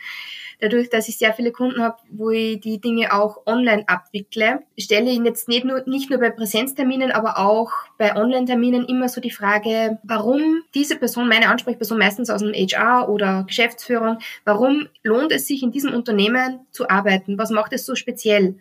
Dadurch, 0.60 0.90
dass 0.90 1.08
ich 1.08 1.18
sehr 1.18 1.32
viele 1.32 1.52
Kunden 1.52 1.80
habe, 1.80 1.98
wo 2.10 2.30
ich 2.30 2.60
die 2.60 2.80
Dinge 2.80 3.12
auch 3.12 3.46
online 3.46 3.84
abwickle, 3.86 4.62
stelle 4.76 5.10
ich 5.10 5.20
jetzt 5.20 5.48
nicht 5.48 5.64
nur, 5.64 5.84
nicht 5.86 6.10
nur 6.10 6.18
bei 6.18 6.30
Präsenzterminen, 6.30 7.12
aber 7.12 7.38
auch 7.38 7.70
bei 7.96 8.16
Online-Terminen 8.16 8.84
immer 8.86 9.08
so 9.08 9.20
die 9.20 9.30
Frage, 9.30 9.98
warum 10.02 10.62
diese 10.74 10.96
Person, 10.96 11.28
meine 11.28 11.48
Ansprechperson 11.48 11.98
meistens 11.98 12.30
aus 12.30 12.40
dem 12.40 12.52
HR 12.52 13.08
oder 13.08 13.44
Geschäftsführung, 13.46 14.18
warum 14.44 14.88
lohnt 15.04 15.30
es 15.30 15.46
sich 15.46 15.62
in 15.62 15.70
diesem 15.70 15.94
Unternehmen 15.94 16.66
zu 16.72 16.88
arbeiten? 16.90 17.38
Was 17.38 17.50
macht 17.50 17.72
es 17.72 17.86
so 17.86 17.94
speziell? 17.94 18.56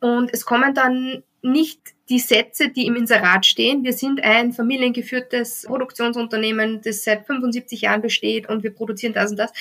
Und 0.00 0.32
es 0.32 0.44
kommen 0.44 0.74
dann 0.74 1.22
nicht 1.42 1.80
die 2.08 2.18
Sätze, 2.18 2.68
die 2.68 2.86
im 2.86 2.96
Inserat 2.96 3.46
stehen. 3.46 3.84
Wir 3.84 3.92
sind 3.92 4.22
ein 4.22 4.52
familiengeführtes 4.52 5.64
Produktionsunternehmen, 5.66 6.80
das 6.82 7.04
seit 7.04 7.26
75 7.26 7.82
Jahren 7.82 8.02
besteht 8.02 8.48
und 8.48 8.62
wir 8.62 8.72
produzieren 8.72 9.12
das 9.12 9.30
und 9.30 9.38
das, 9.38 9.52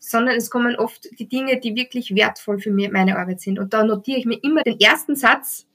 sondern 0.00 0.36
es 0.36 0.50
kommen 0.50 0.74
oft 0.76 1.08
die 1.18 1.28
Dinge, 1.28 1.60
die 1.60 1.76
wirklich 1.76 2.14
wertvoll 2.14 2.58
für 2.58 2.72
mich, 2.72 2.90
meine 2.90 3.18
Arbeit 3.18 3.40
sind. 3.40 3.58
Und 3.58 3.72
da 3.72 3.84
notiere 3.84 4.18
ich 4.18 4.26
mir 4.26 4.42
immer 4.42 4.62
den 4.62 4.80
ersten 4.80 5.14
Satz, 5.14 5.66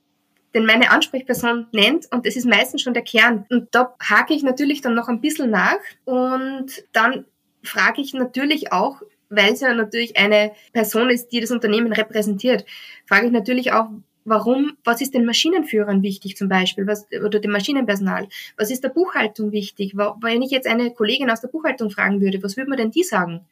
den 0.53 0.65
meine 0.65 0.89
Ansprechperson 0.89 1.67
nennt 1.72 2.12
und 2.12 2.25
das 2.25 2.36
ist 2.36 2.46
meistens 2.46 2.82
schon 2.82 2.94
der 2.94 3.03
Kern. 3.03 3.46
Und 3.50 3.67
da 3.72 3.94
hake 4.01 4.34
ich 4.34 4.41
natürlich 4.41 4.82
dann 4.82 4.96
noch 4.96 5.08
ein 5.08 5.22
bisschen 5.22 5.51
nach 5.51 5.77
und 6.05 6.84
dann 6.91 7.25
frage 7.63 8.01
ich 8.01 8.13
natürlich 8.13 8.72
auch, 8.72 9.01
weil 9.29 9.53
es 9.53 9.62
ja 9.62 9.74
natürlich 9.74 10.17
eine 10.17 10.53
Person 10.74 11.10
ist, 11.10 11.29
die 11.29 11.39
das 11.39 11.51
Unternehmen 11.51 11.94
repräsentiert, 11.94 12.65
frage 13.05 13.27
ich 13.27 13.32
natürlich 13.32 13.74
auch, 13.74 13.89
warum, 14.24 14.77
was 14.84 15.01
ist 15.01 15.13
den 15.13 15.25
Maschinenführern 15.25 16.01
wichtig 16.01 16.36
zum 16.36 16.50
Beispiel, 16.50 16.88
was, 16.88 17.05
oder 17.24 17.39
dem 17.39 17.51
Maschinenpersonal? 17.51 18.27
Was 18.58 18.72
ist 18.72 18.84
der 18.84 18.89
Buchhaltung 18.89 19.51
wichtig? 19.51 19.96
Wenn 19.96 20.41
ich 20.41 20.51
jetzt 20.51 20.67
eine 20.67 20.91
Kollegin 20.91 21.29
aus 21.29 21.41
der 21.41 21.50
Buchhaltung 21.50 21.91
fragen 21.91 22.22
würde, 22.22 22.41
was 22.41 22.58
würde 22.58 22.70
man 22.70 22.77
denn 22.77 22.91
die 22.91 23.03
sagen? 23.03 23.46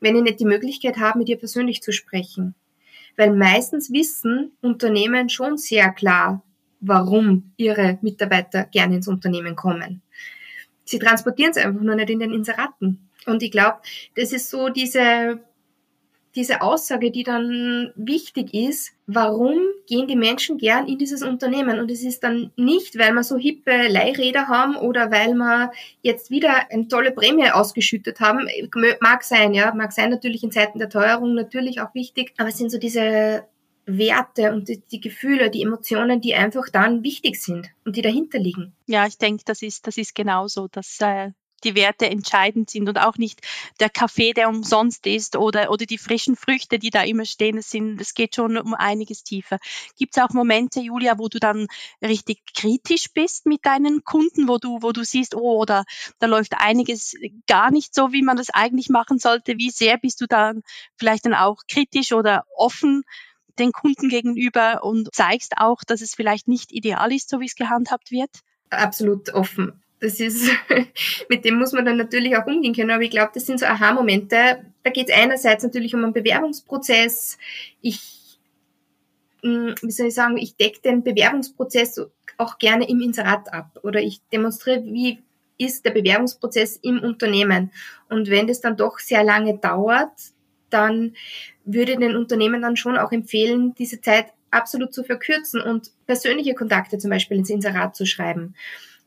Wenn 0.00 0.16
ich 0.16 0.22
nicht 0.22 0.40
die 0.40 0.44
Möglichkeit 0.44 0.98
habe, 0.98 1.18
mit 1.18 1.28
ihr 1.28 1.38
persönlich 1.38 1.82
zu 1.82 1.92
sprechen. 1.92 2.54
Weil 3.16 3.34
meistens 3.34 3.92
wissen 3.92 4.52
Unternehmen 4.60 5.28
schon 5.28 5.58
sehr 5.58 5.90
klar, 5.90 6.42
warum 6.80 7.52
ihre 7.56 7.98
Mitarbeiter 8.02 8.64
gerne 8.64 8.96
ins 8.96 9.08
Unternehmen 9.08 9.56
kommen. 9.56 10.02
Sie 10.84 10.98
transportieren 10.98 11.50
es 11.50 11.56
einfach 11.56 11.82
nur 11.82 11.94
nicht 11.94 12.10
in 12.10 12.20
den 12.20 12.32
Inseraten. 12.32 13.10
Und 13.26 13.42
ich 13.42 13.50
glaube, 13.50 13.78
das 14.16 14.32
ist 14.32 14.50
so 14.50 14.70
diese 14.70 15.40
diese 16.34 16.62
Aussage, 16.62 17.10
die 17.10 17.24
dann 17.24 17.92
wichtig 17.96 18.54
ist, 18.54 18.92
warum 19.06 19.58
gehen 19.86 20.06
die 20.06 20.16
Menschen 20.16 20.58
gern 20.58 20.86
in 20.86 20.98
dieses 20.98 21.22
Unternehmen? 21.22 21.80
Und 21.80 21.90
es 21.90 22.02
ist 22.02 22.22
dann 22.22 22.52
nicht, 22.56 22.98
weil 22.98 23.12
wir 23.12 23.24
so 23.24 23.36
hippe 23.36 23.88
Leihräder 23.88 24.46
haben 24.46 24.76
oder 24.76 25.10
weil 25.10 25.34
wir 25.34 25.72
jetzt 26.02 26.30
wieder 26.30 26.70
eine 26.70 26.86
tolle 26.86 27.10
Prämie 27.10 27.50
ausgeschüttet 27.50 28.20
haben. 28.20 28.46
Mag 29.00 29.24
sein, 29.24 29.54
ja, 29.54 29.74
mag 29.74 29.92
sein 29.92 30.10
natürlich 30.10 30.44
in 30.44 30.52
Zeiten 30.52 30.78
der 30.78 30.88
Teuerung 30.88 31.34
natürlich 31.34 31.80
auch 31.80 31.94
wichtig, 31.94 32.32
aber 32.38 32.50
es 32.50 32.58
sind 32.58 32.70
so 32.70 32.78
diese 32.78 33.44
Werte 33.86 34.52
und 34.52 34.68
die, 34.68 34.80
die, 34.90 35.00
Gefühle, 35.00 35.50
die 35.50 35.62
Emotionen, 35.62 36.20
die 36.20 36.34
einfach 36.34 36.68
dann 36.68 37.02
wichtig 37.02 37.42
sind 37.42 37.68
und 37.84 37.96
die 37.96 38.02
dahinter 38.02 38.38
liegen. 38.38 38.72
Ja, 38.86 39.06
ich 39.06 39.18
denke, 39.18 39.42
das 39.44 39.62
ist, 39.62 39.86
das 39.86 39.96
ist 39.96 40.14
genauso. 40.14 40.68
Das 40.70 40.98
äh, 41.00 41.30
die 41.64 41.74
Werte 41.74 42.08
entscheidend 42.08 42.70
sind 42.70 42.88
und 42.88 42.98
auch 42.98 43.16
nicht 43.16 43.40
der 43.78 43.90
Kaffee, 43.90 44.32
der 44.32 44.48
umsonst 44.48 45.06
ist 45.06 45.36
oder, 45.36 45.70
oder 45.70 45.86
die 45.86 45.98
frischen 45.98 46.36
Früchte, 46.36 46.78
die 46.78 46.90
da 46.90 47.02
immer 47.02 47.24
stehen. 47.24 47.58
Es, 47.58 47.70
sind, 47.70 48.00
es 48.00 48.14
geht 48.14 48.34
schon 48.34 48.56
um 48.56 48.74
einiges 48.74 49.22
tiefer. 49.22 49.58
Gibt 49.96 50.16
es 50.16 50.22
auch 50.22 50.30
Momente, 50.30 50.80
Julia, 50.80 51.18
wo 51.18 51.28
du 51.28 51.38
dann 51.38 51.66
richtig 52.02 52.40
kritisch 52.54 53.12
bist 53.12 53.46
mit 53.46 53.64
deinen 53.64 54.04
Kunden, 54.04 54.48
wo 54.48 54.58
du, 54.58 54.82
wo 54.82 54.92
du 54.92 55.04
siehst, 55.04 55.34
oh, 55.34 55.60
oder 55.60 55.84
da 56.18 56.26
läuft 56.26 56.54
einiges 56.58 57.14
gar 57.46 57.70
nicht 57.70 57.94
so, 57.94 58.12
wie 58.12 58.22
man 58.22 58.36
das 58.36 58.50
eigentlich 58.50 58.88
machen 58.88 59.18
sollte? 59.18 59.58
Wie 59.58 59.70
sehr 59.70 59.98
bist 59.98 60.20
du 60.20 60.26
dann 60.26 60.62
vielleicht 60.96 61.26
dann 61.26 61.34
auch 61.34 61.58
kritisch 61.68 62.12
oder 62.12 62.44
offen 62.56 63.02
den 63.58 63.72
Kunden 63.72 64.08
gegenüber 64.08 64.82
und 64.84 65.14
zeigst 65.14 65.58
auch, 65.58 65.78
dass 65.86 66.00
es 66.00 66.14
vielleicht 66.14 66.48
nicht 66.48 66.72
ideal 66.72 67.12
ist, 67.12 67.28
so 67.28 67.40
wie 67.40 67.46
es 67.46 67.56
gehandhabt 67.56 68.10
wird? 68.10 68.30
Absolut 68.70 69.30
offen 69.34 69.82
das 70.00 70.18
ist, 70.18 70.50
mit 71.28 71.44
dem 71.44 71.58
muss 71.58 71.72
man 71.72 71.84
dann 71.84 71.98
natürlich 71.98 72.36
auch 72.36 72.46
umgehen 72.46 72.74
können. 72.74 72.90
Aber 72.90 73.02
ich 73.02 73.10
glaube, 73.10 73.32
das 73.34 73.46
sind 73.46 73.60
so 73.60 73.66
Aha-Momente. 73.66 74.64
Da 74.82 74.90
geht 74.90 75.10
es 75.10 75.14
einerseits 75.14 75.62
natürlich 75.62 75.94
um 75.94 76.02
einen 76.02 76.14
Bewerbungsprozess. 76.14 77.38
Ich, 77.82 78.38
hm, 79.42 79.74
wie 79.82 79.90
soll 79.90 80.08
ich 80.08 80.14
sagen, 80.14 80.38
ich 80.38 80.56
decke 80.56 80.80
den 80.80 81.04
Bewerbungsprozess 81.04 82.00
auch 82.38 82.58
gerne 82.58 82.88
im 82.88 83.00
Inserat 83.00 83.52
ab 83.52 83.78
oder 83.82 84.00
ich 84.00 84.22
demonstriere, 84.32 84.82
wie 84.84 85.18
ist 85.58 85.84
der 85.84 85.90
Bewerbungsprozess 85.90 86.78
im 86.78 87.00
Unternehmen. 87.00 87.70
Und 88.08 88.30
wenn 88.30 88.46
das 88.46 88.62
dann 88.62 88.78
doch 88.78 88.98
sehr 88.98 89.22
lange 89.22 89.58
dauert, 89.58 90.12
dann 90.70 91.14
würde 91.66 91.98
den 91.98 92.16
Unternehmen 92.16 92.62
dann 92.62 92.76
schon 92.76 92.96
auch 92.96 93.12
empfehlen, 93.12 93.74
diese 93.74 94.00
Zeit 94.00 94.28
absolut 94.50 94.94
zu 94.94 95.04
verkürzen 95.04 95.60
und 95.60 95.90
persönliche 96.06 96.54
Kontakte 96.54 96.96
zum 96.96 97.10
Beispiel 97.10 97.36
ins 97.36 97.50
Inserat 97.50 97.94
zu 97.94 98.06
schreiben 98.06 98.54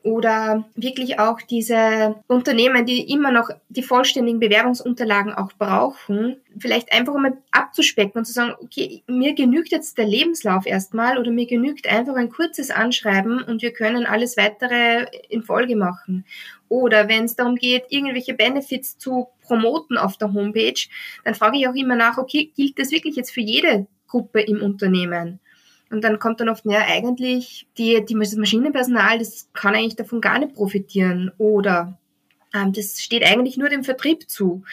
oder 0.04 0.66
wirklich 0.74 1.18
auch 1.18 1.40
diese 1.40 2.16
Unternehmen, 2.26 2.84
die 2.84 3.10
immer 3.10 3.32
noch 3.32 3.48
die 3.70 3.82
vollständigen 3.82 4.38
Bewerbungsunterlagen 4.38 5.32
auch 5.32 5.52
brauchen, 5.58 6.36
vielleicht 6.58 6.92
einfach 6.92 7.14
mal 7.14 7.38
abzuspecken 7.50 8.18
und 8.18 8.26
zu 8.26 8.34
sagen, 8.34 8.54
okay, 8.62 9.02
mir 9.06 9.34
genügt 9.34 9.72
jetzt 9.72 9.96
der 9.96 10.06
Lebenslauf 10.06 10.66
erstmal 10.66 11.16
oder 11.16 11.30
mir 11.30 11.46
genügt 11.46 11.88
einfach 11.88 12.16
ein 12.16 12.28
kurzes 12.28 12.70
Anschreiben 12.70 13.42
und 13.42 13.62
wir 13.62 13.72
können 13.72 14.04
alles 14.04 14.36
weitere 14.36 15.06
in 15.30 15.42
Folge 15.42 15.74
machen. 15.74 16.26
Oder 16.68 17.08
wenn 17.08 17.24
es 17.24 17.36
darum 17.36 17.56
geht, 17.56 17.84
irgendwelche 17.88 18.34
Benefits 18.34 18.98
zu 18.98 19.28
promoten 19.40 19.96
auf 19.96 20.18
der 20.18 20.34
Homepage, 20.34 20.88
dann 21.24 21.34
frage 21.34 21.56
ich 21.56 21.66
auch 21.66 21.74
immer 21.74 21.96
nach, 21.96 22.18
okay, 22.18 22.52
gilt 22.54 22.78
das 22.78 22.90
wirklich 22.90 23.16
jetzt 23.16 23.30
für 23.30 23.40
jede 23.40 23.86
Gruppe 24.06 24.42
im 24.42 24.60
Unternehmen? 24.60 25.40
Und 25.90 26.02
dann 26.02 26.18
kommt 26.18 26.40
dann 26.40 26.48
oft, 26.48 26.64
naja, 26.64 26.86
eigentlich, 26.86 27.66
die, 27.78 28.04
die, 28.04 28.14
das 28.18 28.34
Maschinenpersonal, 28.34 29.18
das 29.18 29.48
kann 29.52 29.74
eigentlich 29.74 29.96
davon 29.96 30.20
gar 30.20 30.38
nicht 30.38 30.54
profitieren. 30.54 31.30
Oder 31.38 31.98
ähm, 32.54 32.72
das 32.72 33.00
steht 33.00 33.24
eigentlich 33.24 33.56
nur 33.56 33.68
dem 33.68 33.84
Vertrieb 33.84 34.28
zu. 34.28 34.64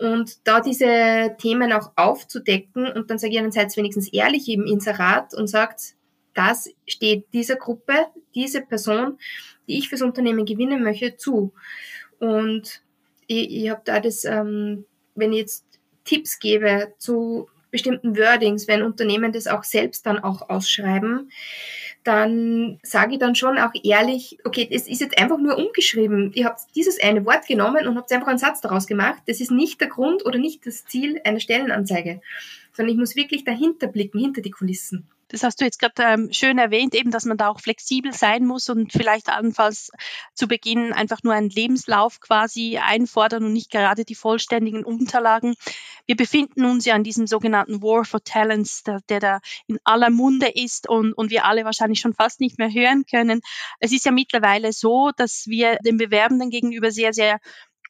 Und 0.00 0.46
da 0.46 0.60
diese 0.60 1.34
Themen 1.38 1.72
auch 1.72 1.92
aufzudecken 1.96 2.86
und 2.86 3.10
dann 3.10 3.18
sage 3.18 3.32
ich 3.32 3.38
ihnen, 3.38 3.50
seid 3.50 3.76
wenigstens 3.76 4.12
ehrlich 4.12 4.48
im 4.48 4.64
Inserat 4.64 5.34
und 5.34 5.48
sagt, 5.48 5.94
das 6.34 6.70
steht 6.86 7.26
dieser 7.32 7.56
Gruppe, 7.56 8.06
diese 8.34 8.60
Person, 8.60 9.18
die 9.66 9.78
ich 9.78 9.88
fürs 9.88 10.02
Unternehmen 10.02 10.44
gewinnen 10.44 10.84
möchte, 10.84 11.16
zu. 11.16 11.52
Und 12.20 12.80
ich, 13.26 13.50
ich 13.50 13.70
habe 13.70 13.82
da 13.84 13.98
das, 13.98 14.24
ähm, 14.24 14.84
wenn 15.16 15.32
ich 15.32 15.40
jetzt 15.40 15.64
Tipps 16.04 16.38
gebe 16.38 16.94
zu 16.98 17.48
bestimmten 17.70 18.16
Wordings, 18.16 18.68
wenn 18.68 18.82
Unternehmen 18.82 19.32
das 19.32 19.46
auch 19.46 19.64
selbst 19.64 20.06
dann 20.06 20.18
auch 20.18 20.48
ausschreiben, 20.48 21.30
dann 22.04 22.78
sage 22.82 23.14
ich 23.14 23.18
dann 23.18 23.34
schon 23.34 23.58
auch 23.58 23.72
ehrlich, 23.82 24.38
okay, 24.44 24.66
es 24.70 24.88
ist 24.88 25.00
jetzt 25.00 25.18
einfach 25.18 25.38
nur 25.38 25.58
umgeschrieben. 25.58 26.32
Ihr 26.34 26.46
habt 26.46 26.60
dieses 26.74 27.00
eine 27.00 27.26
Wort 27.26 27.46
genommen 27.46 27.86
und 27.86 27.96
habt 27.96 28.10
einfach 28.12 28.28
einen 28.28 28.38
Satz 28.38 28.60
daraus 28.60 28.86
gemacht. 28.86 29.22
Das 29.26 29.40
ist 29.40 29.50
nicht 29.50 29.80
der 29.80 29.88
Grund 29.88 30.24
oder 30.24 30.38
nicht 30.38 30.64
das 30.66 30.84
Ziel 30.86 31.20
einer 31.24 31.40
Stellenanzeige, 31.40 32.20
sondern 32.72 32.94
ich 32.94 32.98
muss 32.98 33.16
wirklich 33.16 33.44
dahinter 33.44 33.88
blicken, 33.88 34.20
hinter 34.20 34.40
die 34.40 34.50
Kulissen. 34.50 35.06
Das 35.28 35.42
hast 35.42 35.60
du 35.60 35.64
jetzt 35.64 35.78
gerade 35.78 36.02
ähm, 36.02 36.28
schön 36.32 36.58
erwähnt, 36.58 36.94
eben, 36.94 37.10
dass 37.10 37.26
man 37.26 37.36
da 37.36 37.48
auch 37.48 37.60
flexibel 37.60 38.12
sein 38.12 38.46
muss 38.46 38.68
und 38.70 38.92
vielleicht 38.92 39.28
anfangs 39.28 39.90
zu 40.34 40.48
Beginn 40.48 40.92
einfach 40.92 41.22
nur 41.22 41.34
einen 41.34 41.50
Lebenslauf 41.50 42.20
quasi 42.20 42.78
einfordern 42.78 43.44
und 43.44 43.52
nicht 43.52 43.70
gerade 43.70 44.04
die 44.04 44.14
vollständigen 44.14 44.84
Unterlagen. 44.84 45.54
Wir 46.06 46.16
befinden 46.16 46.64
uns 46.64 46.86
ja 46.86 46.96
in 46.96 47.04
diesem 47.04 47.26
sogenannten 47.26 47.82
War 47.82 48.04
for 48.06 48.24
Talents, 48.24 48.82
der, 48.84 49.00
der 49.10 49.20
da 49.20 49.40
in 49.66 49.78
aller 49.84 50.08
Munde 50.08 50.48
ist 50.48 50.88
und, 50.88 51.12
und 51.12 51.30
wir 51.30 51.44
alle 51.44 51.66
wahrscheinlich 51.66 52.00
schon 52.00 52.14
fast 52.14 52.40
nicht 52.40 52.58
mehr 52.58 52.72
hören 52.72 53.04
können. 53.04 53.42
Es 53.80 53.92
ist 53.92 54.06
ja 54.06 54.12
mittlerweile 54.12 54.72
so, 54.72 55.10
dass 55.16 55.46
wir 55.46 55.76
den 55.84 55.98
Bewerbenden 55.98 56.48
gegenüber 56.48 56.90
sehr, 56.90 57.12
sehr 57.12 57.38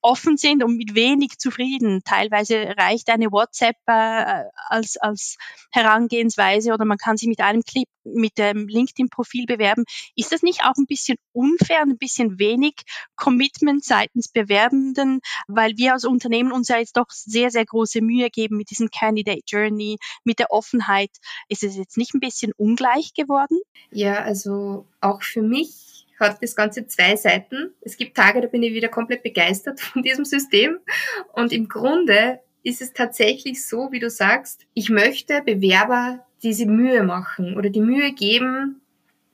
offen 0.03 0.37
sind 0.37 0.63
und 0.63 0.77
mit 0.77 0.95
wenig 0.95 1.39
zufrieden. 1.39 2.03
Teilweise 2.05 2.75
reicht 2.79 3.11
eine 3.11 3.31
WhatsApp 3.31 3.77
äh, 3.87 4.45
als, 4.69 4.97
als 4.97 5.37
Herangehensweise 5.71 6.73
oder 6.73 6.85
man 6.85 6.99
kann 6.99 7.17
sich 7.17 7.29
mit 7.29 7.41
einem 7.41 7.63
Clip 7.63 7.89
mit 8.05 8.39
dem 8.39 8.69
LinkedIn-Profil 8.69 9.47
bewerben. 9.47 9.85
Ist 10.17 10.33
das 10.33 10.43
nicht 10.43 10.65
auch 10.65 10.77
ein 10.77 10.87
bisschen 10.87 11.19
unfair 11.33 11.83
und 11.83 11.91
ein 11.91 11.99
bisschen 11.99 12.39
wenig 12.39 12.75
Commitment 13.17 13.85
seitens 13.85 14.29
Bewerbenden, 14.29 15.21
weil 15.47 15.77
wir 15.77 15.93
als 15.93 16.05
Unternehmen 16.05 16.53
uns 16.53 16.69
ja 16.69 16.79
jetzt 16.79 16.97
doch 16.97 17.11
sehr, 17.11 17.51
sehr 17.51 17.67
große 17.67 18.01
Mühe 18.01 18.31
geben 18.31 18.57
mit 18.57 18.71
diesem 18.71 18.91
Candidate 18.91 19.43
Journey, 19.47 19.99
mit 20.25 20.39
der 20.39 20.51
Offenheit. 20.51 21.11
Ist 21.49 21.65
es 21.65 21.77
jetzt 21.77 21.97
nicht 21.97 22.15
ein 22.15 22.21
bisschen 22.21 22.53
ungleich 22.57 23.13
geworden? 23.15 23.59
Ja, 23.91 24.23
also 24.23 24.87
auch 25.01 25.23
für 25.23 25.43
mich 25.43 25.98
hat 26.19 26.43
das 26.43 26.57
Ganze 26.57 26.87
zwei 26.87 27.17
Seiten. 27.17 27.75
Es 27.81 27.97
gibt 27.97 28.17
Tage, 28.17 28.41
da 28.41 28.49
bin 28.49 28.63
ich 28.63 28.73
wieder 28.73 28.89
komplett 28.89 29.23
begeistert 29.23 29.81
von 29.81 30.03
diesem 30.03 30.25
System. 30.25 30.79
Und 31.33 31.53
im 31.53 31.69
Grunde 31.69 32.41
ist 32.63 32.83
es 32.83 32.93
tatsächlich 32.93 33.67
so, 33.67 33.93
wie 33.93 34.01
du 34.01 34.11
sagst, 34.11 34.67
ich 34.75 34.91
möchte 34.91 35.43
Bewerber 35.43 36.27
diese 36.43 36.67
Mühe 36.67 37.03
machen 37.03 37.57
oder 37.57 37.71
die 37.71 37.81
Mühe 37.81 38.13
geben, 38.13 38.81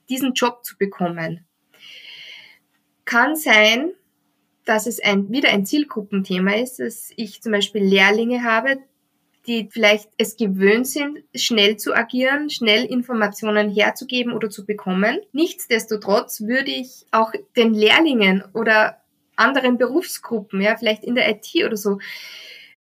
diesen 0.09 0.35
Job 0.35 0.65
zu 0.65 0.77
bekommen. 0.77 1.45
Kann 3.05 3.37
sein, 3.37 3.93
dass 4.65 4.87
es 4.87 5.03
ein, 5.03 5.31
wieder 5.31 5.51
ein 5.51 5.67
Zielgruppenthema 5.67 6.55
ist, 6.55 6.79
dass 6.79 7.13
ich 7.17 7.43
zum 7.43 7.53
Beispiel 7.53 7.83
Lehrlinge 7.83 8.45
habe, 8.45 8.79
die 9.47 9.69
vielleicht 9.71 10.09
es 10.17 10.37
gewöhnt 10.37 10.87
sind, 10.87 11.19
schnell 11.35 11.77
zu 11.77 11.95
agieren, 11.95 12.51
schnell 12.51 12.85
Informationen 12.85 13.71
herzugeben 13.71 14.33
oder 14.33 14.51
zu 14.51 14.65
bekommen. 14.65 15.19
Nichtsdestotrotz 15.33 16.43
würde 16.43 16.71
ich 16.71 17.07
auch 17.11 17.33
den 17.57 17.75
Lehrlingen 17.75 18.43
oder 18.55 18.99
anderen 19.37 19.79
Berufsgruppen, 19.79 20.61
ja, 20.61 20.77
vielleicht 20.77 21.05
in 21.05 21.15
der 21.15 21.29
IT 21.29 21.53
oder 21.65 21.77
so, 21.77 21.99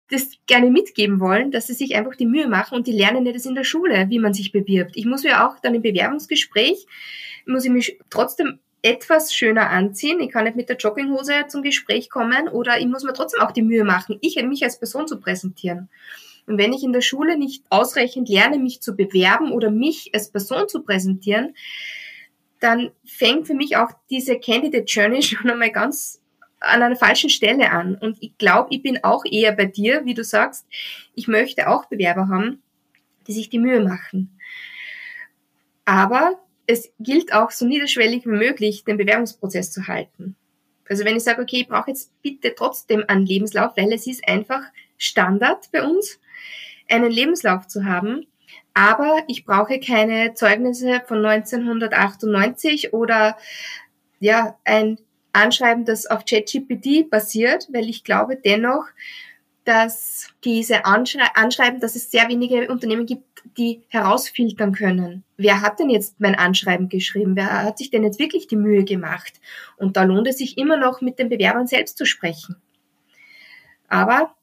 das 0.09 0.31
gerne 0.47 0.71
mitgeben 0.71 1.19
wollen, 1.19 1.51
dass 1.51 1.67
sie 1.67 1.73
sich 1.73 1.95
einfach 1.95 2.15
die 2.15 2.25
Mühe 2.25 2.47
machen 2.47 2.75
und 2.75 2.87
die 2.87 2.91
lernen 2.91 3.25
ja 3.25 3.31
das 3.31 3.45
in 3.45 3.55
der 3.55 3.63
Schule, 3.63 4.07
wie 4.09 4.19
man 4.19 4.33
sich 4.33 4.51
bewirbt. 4.51 4.97
Ich 4.97 5.05
muss 5.05 5.23
ja 5.23 5.47
auch 5.47 5.59
dann 5.59 5.75
im 5.75 5.83
Bewerbungsgespräch, 5.83 6.87
muss 7.45 7.65
ich 7.65 7.71
mich 7.71 7.99
trotzdem 8.09 8.59
etwas 8.81 9.33
schöner 9.33 9.69
anziehen. 9.69 10.19
Ich 10.19 10.31
kann 10.31 10.45
nicht 10.45 10.55
mit 10.55 10.69
der 10.69 10.77
Jogginghose 10.77 11.45
zum 11.47 11.61
Gespräch 11.61 12.09
kommen 12.09 12.47
oder 12.47 12.79
ich 12.79 12.87
muss 12.87 13.03
mir 13.03 13.13
trotzdem 13.13 13.41
auch 13.41 13.51
die 13.51 13.61
Mühe 13.61 13.83
machen, 13.83 14.17
ich 14.21 14.41
mich 14.43 14.63
als 14.63 14.79
Person 14.79 15.07
zu 15.07 15.19
präsentieren. 15.19 15.89
Und 16.49 16.57
wenn 16.57 16.73
ich 16.73 16.83
in 16.83 16.93
der 16.93 17.01
Schule 17.01 17.37
nicht 17.37 17.63
ausreichend 17.69 18.27
lerne, 18.27 18.57
mich 18.57 18.81
zu 18.81 18.95
bewerben 18.95 19.51
oder 19.51 19.69
mich 19.69 20.09
als 20.15 20.31
Person 20.31 20.67
zu 20.67 20.81
präsentieren, 20.81 21.55
dann 22.59 22.89
fängt 23.05 23.45
für 23.45 23.53
mich 23.53 23.77
auch 23.77 23.91
diese 24.09 24.39
Candidate 24.39 24.85
Journey 24.85 25.21
schon 25.21 25.49
einmal 25.49 25.71
ganz 25.71 26.19
an 26.59 26.81
einer 26.81 26.95
falschen 26.95 27.29
Stelle 27.29 27.71
an. 27.71 27.93
Und 27.95 28.17
ich 28.19 28.35
glaube, 28.39 28.69
ich 28.71 28.81
bin 28.81 29.03
auch 29.03 29.23
eher 29.29 29.51
bei 29.51 29.65
dir, 29.65 30.05
wie 30.05 30.15
du 30.15 30.23
sagst, 30.23 30.65
ich 31.13 31.27
möchte 31.27 31.69
auch 31.69 31.85
Bewerber 31.85 32.27
haben, 32.29 32.63
die 33.27 33.33
sich 33.33 33.49
die 33.49 33.59
Mühe 33.59 33.81
machen. 33.81 34.35
Aber 35.85 36.39
es 36.65 36.91
gilt 36.99 37.31
auch 37.31 37.51
so 37.51 37.67
niederschwellig 37.67 38.25
wie 38.25 38.29
möglich, 38.29 38.83
den 38.85 38.97
Bewerbungsprozess 38.97 39.71
zu 39.71 39.87
halten. 39.87 40.35
Also 40.89 41.05
wenn 41.05 41.15
ich 41.15 41.23
sage, 41.23 41.43
okay, 41.43 41.61
ich 41.61 41.67
brauche 41.67 41.91
jetzt 41.91 42.11
bitte 42.23 42.55
trotzdem 42.55 43.03
einen 43.07 43.27
Lebenslauf, 43.27 43.77
weil 43.77 43.93
es 43.93 44.07
ist 44.07 44.27
einfach 44.27 44.63
Standard 44.97 45.71
bei 45.71 45.83
uns, 45.83 46.19
einen 46.89 47.11
Lebenslauf 47.11 47.67
zu 47.67 47.85
haben, 47.85 48.25
aber 48.73 49.23
ich 49.27 49.45
brauche 49.45 49.79
keine 49.79 50.33
Zeugnisse 50.33 51.01
von 51.05 51.25
1998 51.25 52.93
oder 52.93 53.37
ja, 54.19 54.57
ein 54.63 54.97
Anschreiben, 55.33 55.85
das 55.85 56.05
auf 56.05 56.25
ChatGPT 56.25 57.09
basiert, 57.09 57.67
weil 57.71 57.89
ich 57.89 58.03
glaube 58.03 58.35
dennoch, 58.35 58.85
dass 59.65 60.29
diese 60.43 60.85
Anschrei 60.85 61.27
Anschreiben, 61.35 61.79
dass 61.79 61.95
es 61.95 62.09
sehr 62.09 62.27
wenige 62.27 62.69
Unternehmen 62.69 63.05
gibt, 63.05 63.43
die 63.57 63.83
herausfiltern 63.89 64.73
können. 64.73 65.23
Wer 65.37 65.61
hat 65.61 65.79
denn 65.79 65.89
jetzt 65.89 66.19
mein 66.19 66.35
Anschreiben 66.35 66.89
geschrieben? 66.89 67.35
Wer 67.35 67.63
hat 67.63 67.77
sich 67.77 67.89
denn 67.89 68.03
jetzt 68.03 68.19
wirklich 68.19 68.47
die 68.47 68.55
Mühe 68.55 68.83
gemacht? 68.83 69.39
Und 69.77 69.95
da 69.95 70.03
lohnt 70.03 70.27
es 70.27 70.37
sich 70.37 70.57
immer 70.57 70.77
noch, 70.77 71.01
mit 71.01 71.19
den 71.19 71.29
Bewerbern 71.29 71.67
selbst 71.67 71.97
zu 71.97 72.05
sprechen. 72.05 72.55
Aber 73.87 74.33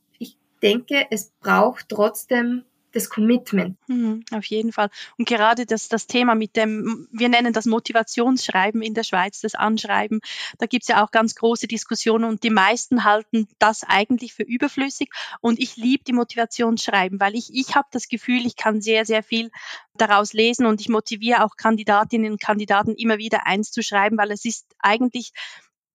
denke, 0.67 1.07
es 1.11 1.33
braucht 1.41 1.89
trotzdem 1.89 2.65
das 2.97 3.11
Commitment. 3.11 3.77
Mhm, 3.89 4.25
auf 4.33 4.47
jeden 4.47 4.73
Fall. 4.73 4.89
Und 5.19 5.29
gerade 5.29 5.67
das, 5.67 5.89
das 5.89 6.07
Thema 6.07 6.35
mit 6.35 6.57
dem, 6.57 7.07
wir 7.13 7.29
nennen 7.29 7.53
das 7.53 7.67
Motivationsschreiben 7.67 8.81
in 8.81 8.95
der 8.95 9.03
Schweiz, 9.05 9.41
das 9.43 9.55
Anschreiben, 9.55 10.21
da 10.59 10.67
gibt 10.67 10.85
es 10.85 10.89
ja 10.89 11.05
auch 11.05 11.11
ganz 11.11 11.35
große 11.35 11.67
Diskussionen 11.67 12.25
und 12.25 12.43
die 12.43 12.51
meisten 12.51 13.05
halten 13.05 13.49
das 13.59 13.85
eigentlich 13.85 14.33
für 14.33 14.45
überflüssig. 14.45 15.11
Und 15.41 15.61
ich 15.61 15.77
liebe 15.77 16.05
die 16.05 16.15
Motivationsschreiben, 16.15 17.21
weil 17.21 17.37
ich, 17.37 17.51
ich 17.53 17.75
habe 17.75 17.89
das 17.93 18.09
Gefühl, 18.09 18.47
ich 18.47 18.57
kann 18.57 18.81
sehr, 18.81 19.05
sehr 19.05 19.23
viel 19.23 19.51
daraus 19.95 20.33
lesen 20.33 20.65
und 20.65 20.81
ich 20.81 20.89
motiviere 20.89 21.45
auch 21.45 21.57
Kandidatinnen 21.57 22.33
und 22.33 22.41
Kandidaten 22.41 22.95
immer 22.95 23.19
wieder 23.19 23.47
eins 23.47 23.73
zu 23.73 23.83
schreiben, 23.83 24.17
weil 24.17 24.31
es 24.31 24.47
ist 24.47 24.67
eigentlich 24.79 25.33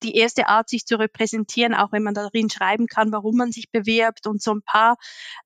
die 0.04 0.16
erste 0.16 0.48
Art, 0.48 0.70
sich 0.70 0.86
zu 0.86 0.98
repräsentieren, 0.98 1.74
auch 1.74 1.92
wenn 1.92 2.04
man 2.04 2.14
darin 2.14 2.50
schreiben 2.50 2.88
kann, 2.88 3.12
warum 3.12 3.38
man 3.38 3.52
sich 3.52 3.72
bewirbt 3.72 4.28
und 4.28 4.42
so 4.42 4.52
ein 4.54 4.62
paar 4.62 4.98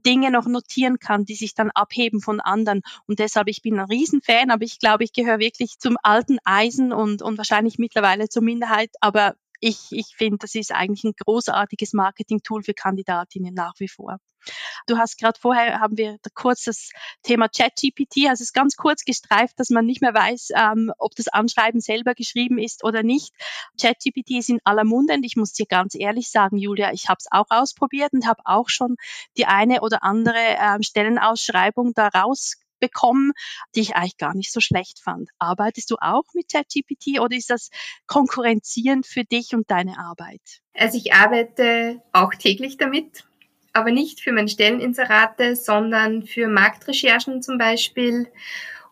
Dinge 0.06 0.32
noch 0.32 0.46
notieren 0.48 1.00
kann, 1.00 1.26
die 1.26 1.36
sich 1.36 1.54
dann 1.54 1.72
abheben 1.72 2.22
von 2.22 2.40
anderen. 2.40 2.82
Und 3.08 3.20
deshalb, 3.20 3.48
ich 3.48 3.62
bin 3.62 3.80
ein 3.80 3.86
Riesenfan, 3.86 4.52
aber 4.52 4.64
ich 4.64 4.80
glaube, 4.80 5.04
ich 5.04 5.14
gehöre 5.14 5.40
wirklich 5.40 5.80
zum 5.80 5.98
alten 6.04 6.38
Eisen 6.44 6.94
und, 6.94 7.22
und 7.22 7.38
wahrscheinlich 7.38 7.78
mittlerweile 7.78 8.30
zur 8.30 8.44
Minderheit. 8.44 8.92
Aber 9.02 9.36
ich, 9.60 9.88
ich 9.92 10.16
finde, 10.16 10.38
das 10.40 10.56
ist 10.56 10.72
eigentlich 10.72 11.04
ein 11.04 11.14
großartiges 11.14 11.94
Marketing-Tool 11.94 12.64
für 12.64 12.74
Kandidatinnen 12.74 13.54
nach 13.54 13.74
wie 13.80 13.88
vor. 13.88 14.20
Du 14.88 14.98
hast 14.98 15.18
gerade 15.18 15.40
vorher, 15.40 15.80
haben 15.80 15.98
wir 15.98 16.18
kurz 16.34 16.64
das 16.64 16.92
Thema 17.24 17.48
ChatGPT, 17.48 18.28
also 18.28 18.34
es 18.34 18.50
ist 18.50 18.54
ganz 18.54 18.76
kurz 18.76 19.04
gestreift, 19.04 19.60
dass 19.60 19.70
man 19.70 19.86
nicht 19.86 20.02
mehr 20.02 20.14
weiß, 20.14 20.50
ähm, 20.56 20.92
ob 20.98 21.16
das 21.16 21.28
Anschreiben 21.28 21.82
selber 21.82 22.14
geschrieben 22.14 22.58
ist 22.58 22.84
oder 22.84 23.04
nicht. 23.04 23.34
ChatGPT 23.82 24.32
ist 24.38 24.50
in 24.50 24.60
aller 24.64 24.84
Munde 24.84 25.16
und 25.16 25.24
ich 25.24 25.36
muss 25.36 25.54
dir 25.54 25.66
ganz 25.66 25.96
ehrlich 25.96 26.30
sagen, 26.30 26.58
Julia, 26.58 26.92
ich 26.94 27.10
habe 27.10 27.18
es 27.20 27.28
auch 27.32 27.48
ausprobiert 27.50 28.14
und 28.14 28.28
habe 28.28 28.42
auch 28.46 28.70
schon 28.70 28.98
die 29.38 29.46
eine 29.46 29.82
oder 29.82 30.04
andere 30.04 30.38
ähm, 30.38 30.84
Stellenausschreibung 30.84 31.94
daraus 31.94 32.58
bekommen, 32.80 33.32
die 33.76 33.82
ich 33.82 33.96
eigentlich 33.96 34.18
gar 34.18 34.36
nicht 34.36 34.52
so 34.52 34.60
schlecht 34.60 35.00
fand. 35.00 35.30
Arbeitest 35.40 35.92
du 35.92 35.96
auch 36.00 36.24
mit 36.34 36.52
ChatGPT 36.52 37.20
oder 37.20 37.36
ist 37.36 37.50
das 37.50 37.70
konkurrenzierend 38.08 39.06
für 39.06 39.24
dich 39.24 39.54
und 39.54 39.70
deine 39.70 39.98
Arbeit? 39.98 40.42
Also 40.74 40.98
ich 40.98 41.14
arbeite 41.14 42.02
auch 42.12 42.34
täglich 42.34 42.78
damit, 42.78 43.26
aber 43.74 43.92
nicht 43.92 44.22
für 44.22 44.32
meine 44.32 44.48
Stelleninserate, 44.48 45.56
sondern 45.56 46.24
für 46.24 46.48
Marktrecherchen 46.48 47.42
zum 47.42 47.58
Beispiel 47.58 48.28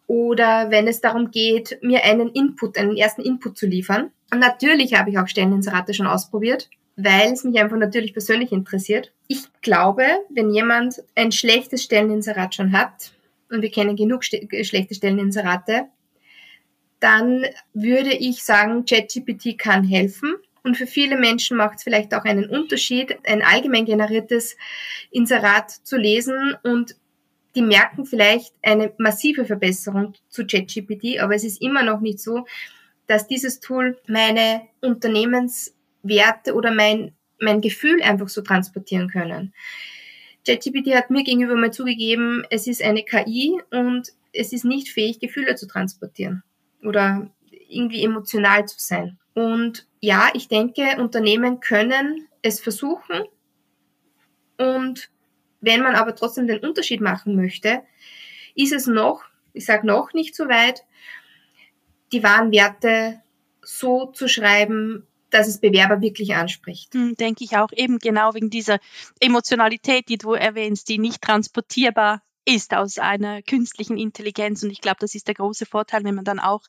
oder 0.08 0.70
wenn 0.70 0.88
es 0.88 1.02
darum 1.02 1.32
geht, 1.32 1.80
mir 1.82 2.04
einen 2.04 2.30
Input, 2.30 2.78
einen 2.78 2.98
ersten 2.98 3.22
Input 3.22 3.58
zu 3.58 3.66
liefern. 3.66 4.12
Und 4.32 4.40
natürlich 4.40 4.94
habe 4.94 5.10
ich 5.10 5.18
auch 5.18 5.28
Stelleninserate 5.28 5.94
schon 5.94 6.08
ausprobiert, 6.08 6.70
weil 6.96 7.32
es 7.32 7.44
mich 7.44 7.60
einfach 7.60 7.78
natürlich 7.78 8.14
persönlich 8.14 8.52
interessiert. 8.52 9.12
Ich 9.28 9.46
glaube, 9.62 10.06
wenn 10.30 10.54
jemand 10.54 11.02
ein 11.16 11.32
schlechtes 11.32 11.84
Stelleninserat 11.84 12.56
schon 12.56 12.78
hat, 12.78 13.14
und 13.54 13.62
wir 13.62 13.72
kennen 13.72 13.96
genug 13.96 14.24
schlechte 14.26 14.96
Stelleninserate, 14.96 15.86
dann 17.00 17.46
würde 17.74 18.14
ich 18.14 18.44
sagen, 18.44 18.86
ChatGPT 18.86 19.58
kann 19.58 19.84
helfen. 19.84 20.36
Und 20.64 20.78
für 20.78 20.88
viele 20.88 21.18
Menschen 21.18 21.58
macht 21.58 21.78
es 21.78 21.84
vielleicht 21.84 22.14
auch 22.14 22.24
einen 22.24 22.50
Unterschied, 22.50 23.18
ein 23.26 23.42
allgemein 23.42 23.86
generiertes 23.86 24.56
Inserat 25.12 25.70
zu 25.72 25.98
lesen 25.98 26.56
und 26.64 26.96
die 27.56 27.62
merken 27.62 28.06
vielleicht 28.06 28.54
eine 28.62 28.94
massive 28.98 29.46
Verbesserung 29.46 30.14
zu 30.30 30.48
ChatGPT, 30.48 31.20
aber 31.20 31.36
es 31.36 31.44
ist 31.44 31.62
immer 31.62 31.84
noch 31.84 32.00
nicht 32.00 32.20
so, 32.20 32.46
dass 33.06 33.28
dieses 33.28 33.60
Tool 33.60 34.00
meine 34.08 34.62
Unternehmenswerte 34.82 36.54
oder 36.56 36.74
mein, 36.74 37.14
mein 37.40 37.62
Gefühl 37.62 38.02
einfach 38.02 38.30
so 38.30 38.42
transportieren 38.42 39.10
können. 39.10 39.54
ChatGPT 40.46 40.96
hat 40.96 41.10
mir 41.10 41.24
gegenüber 41.24 41.56
mal 41.56 41.72
zugegeben, 41.72 42.46
es 42.50 42.68
ist 42.68 42.82
eine 42.84 43.04
KI 43.04 43.62
und 43.72 44.10
es 44.34 44.52
ist 44.52 44.66
nicht 44.66 44.90
fähig, 44.90 45.20
Gefühle 45.20 45.56
zu 45.56 45.68
transportieren 45.68 46.44
oder 46.84 47.30
irgendwie 47.70 48.04
emotional 48.04 48.66
zu 48.68 48.76
sein. 48.80 49.18
Und 49.34 49.88
ja, 50.00 50.30
ich 50.34 50.48
denke, 50.48 50.98
Unternehmen 51.00 51.60
können 51.60 52.28
es 52.42 52.60
versuchen. 52.60 53.24
Und 54.58 55.10
wenn 55.62 55.82
man 55.82 55.96
aber 55.96 56.16
trotzdem 56.16 56.48
den 56.48 56.60
Unterschied 56.60 57.02
machen 57.02 57.36
möchte, 57.36 57.82
ist 58.56 58.74
es 58.74 58.86
noch, 58.86 59.24
ich 59.54 59.66
sage 59.66 59.88
noch 59.88 60.14
nicht 60.14 60.36
so 60.36 60.48
weit, 60.48 60.84
die 62.12 62.22
wahren 62.22 62.52
Werte 62.52 63.22
so 63.62 64.08
zu 64.08 64.28
schreiben, 64.28 65.08
dass 65.34 65.48
es 65.48 65.60
Bewerber 65.60 66.02
wirklich 66.02 66.36
anspricht. 66.36 66.94
Hm, 66.94 67.16
denke 67.16 67.44
ich 67.44 67.58
auch 67.58 67.72
eben 67.72 68.00
genau 68.00 68.34
wegen 68.34 68.50
dieser 68.50 68.80
Emotionalität, 69.20 70.10
die 70.10 70.18
du 70.18 70.34
erwähnst, 70.34 70.90
die 70.90 71.00
nicht 71.00 71.22
transportierbar 71.22 72.22
ist 72.46 72.74
aus 72.74 72.98
einer 72.98 73.42
künstlichen 73.42 73.98
Intelligenz. 73.98 74.64
Und 74.64 74.70
ich 74.70 74.82
glaube, 74.82 74.98
das 75.00 75.16
ist 75.16 75.28
der 75.28 75.36
große 75.36 75.66
Vorteil, 75.66 76.04
wenn 76.04 76.16
man 76.16 76.26
dann 76.26 76.40
auch 76.40 76.64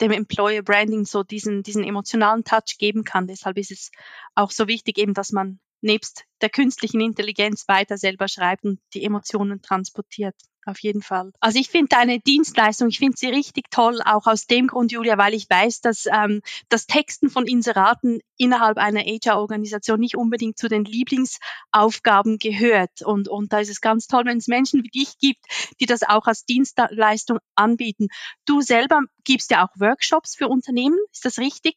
dem 0.00 0.12
Employer 0.12 0.62
Branding 0.62 1.04
so 1.04 1.22
diesen, 1.22 1.62
diesen 1.62 1.82
emotionalen 1.82 2.44
Touch 2.44 2.76
geben 2.78 3.04
kann. 3.04 3.26
Deshalb 3.26 3.56
ist 3.56 3.70
es 3.70 3.90
auch 4.34 4.50
so 4.50 4.68
wichtig 4.68 4.98
eben, 4.98 5.14
dass 5.14 5.32
man 5.32 5.58
nebst 5.80 6.24
der 6.42 6.50
künstlichen 6.50 7.00
Intelligenz 7.00 7.66
weiter 7.68 7.96
selber 7.96 8.28
schreibt 8.28 8.64
und 8.64 8.80
die 8.92 9.04
Emotionen 9.04 9.62
transportiert 9.62 10.34
auf 10.66 10.78
jeden 10.80 11.02
Fall. 11.02 11.32
Also 11.40 11.58
ich 11.58 11.68
finde 11.68 11.88
deine 11.88 12.20
Dienstleistung, 12.20 12.88
ich 12.88 12.98
finde 12.98 13.16
sie 13.16 13.28
richtig 13.28 13.70
toll, 13.70 14.00
auch 14.04 14.26
aus 14.26 14.46
dem 14.46 14.66
Grund, 14.66 14.92
Julia, 14.92 15.18
weil 15.18 15.34
ich 15.34 15.48
weiß, 15.48 15.80
dass 15.80 16.06
ähm, 16.06 16.42
das 16.68 16.86
Texten 16.86 17.30
von 17.30 17.46
Inseraten 17.46 18.20
innerhalb 18.36 18.78
einer 18.78 19.00
HR-Organisation 19.00 20.00
nicht 20.00 20.16
unbedingt 20.16 20.58
zu 20.58 20.68
den 20.68 20.84
Lieblingsaufgaben 20.84 22.38
gehört. 22.38 23.02
Und, 23.02 23.28
und 23.28 23.52
da 23.52 23.60
ist 23.60 23.70
es 23.70 23.80
ganz 23.80 24.06
toll, 24.06 24.24
wenn 24.26 24.38
es 24.38 24.48
Menschen 24.48 24.82
wie 24.82 24.88
dich 24.88 25.18
gibt, 25.18 25.44
die 25.80 25.86
das 25.86 26.02
auch 26.02 26.26
als 26.26 26.44
Dienstleistung 26.44 27.38
anbieten. 27.54 28.08
Du 28.44 28.60
selber 28.60 29.00
gibst 29.24 29.50
ja 29.50 29.64
auch 29.64 29.70
Workshops 29.78 30.36
für 30.36 30.48
Unternehmen, 30.48 30.98
ist 31.12 31.24
das 31.24 31.38
richtig? 31.38 31.76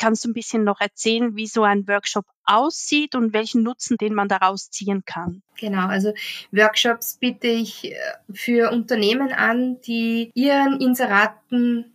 Kannst 0.00 0.24
du 0.24 0.30
ein 0.30 0.32
bisschen 0.32 0.64
noch 0.64 0.80
erzählen, 0.80 1.36
wie 1.36 1.46
so 1.46 1.62
ein 1.62 1.86
Workshop 1.86 2.24
aussieht 2.44 3.14
und 3.14 3.34
welchen 3.34 3.62
Nutzen, 3.62 3.98
den 3.98 4.14
man 4.14 4.28
daraus 4.28 4.70
ziehen 4.70 5.02
kann? 5.04 5.42
Genau, 5.58 5.88
also 5.88 6.14
Workshops 6.52 7.18
biete 7.18 7.48
ich 7.48 7.92
äh, 7.92 7.96
für 8.32 8.70
Unternehmen 8.70 9.30
an, 9.30 9.78
die 9.82 10.30
ihren 10.32 10.80
Inseraten 10.80 11.92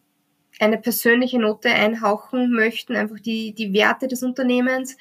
eine 0.60 0.78
persönliche 0.78 1.40
Note 1.40 1.70
einhauchen 1.70 2.52
möchten, 2.52 2.96
einfach 2.96 3.20
die, 3.20 3.54
die 3.54 3.74
Werte 3.74 4.08
des 4.08 4.22
Unternehmens. 4.22 4.98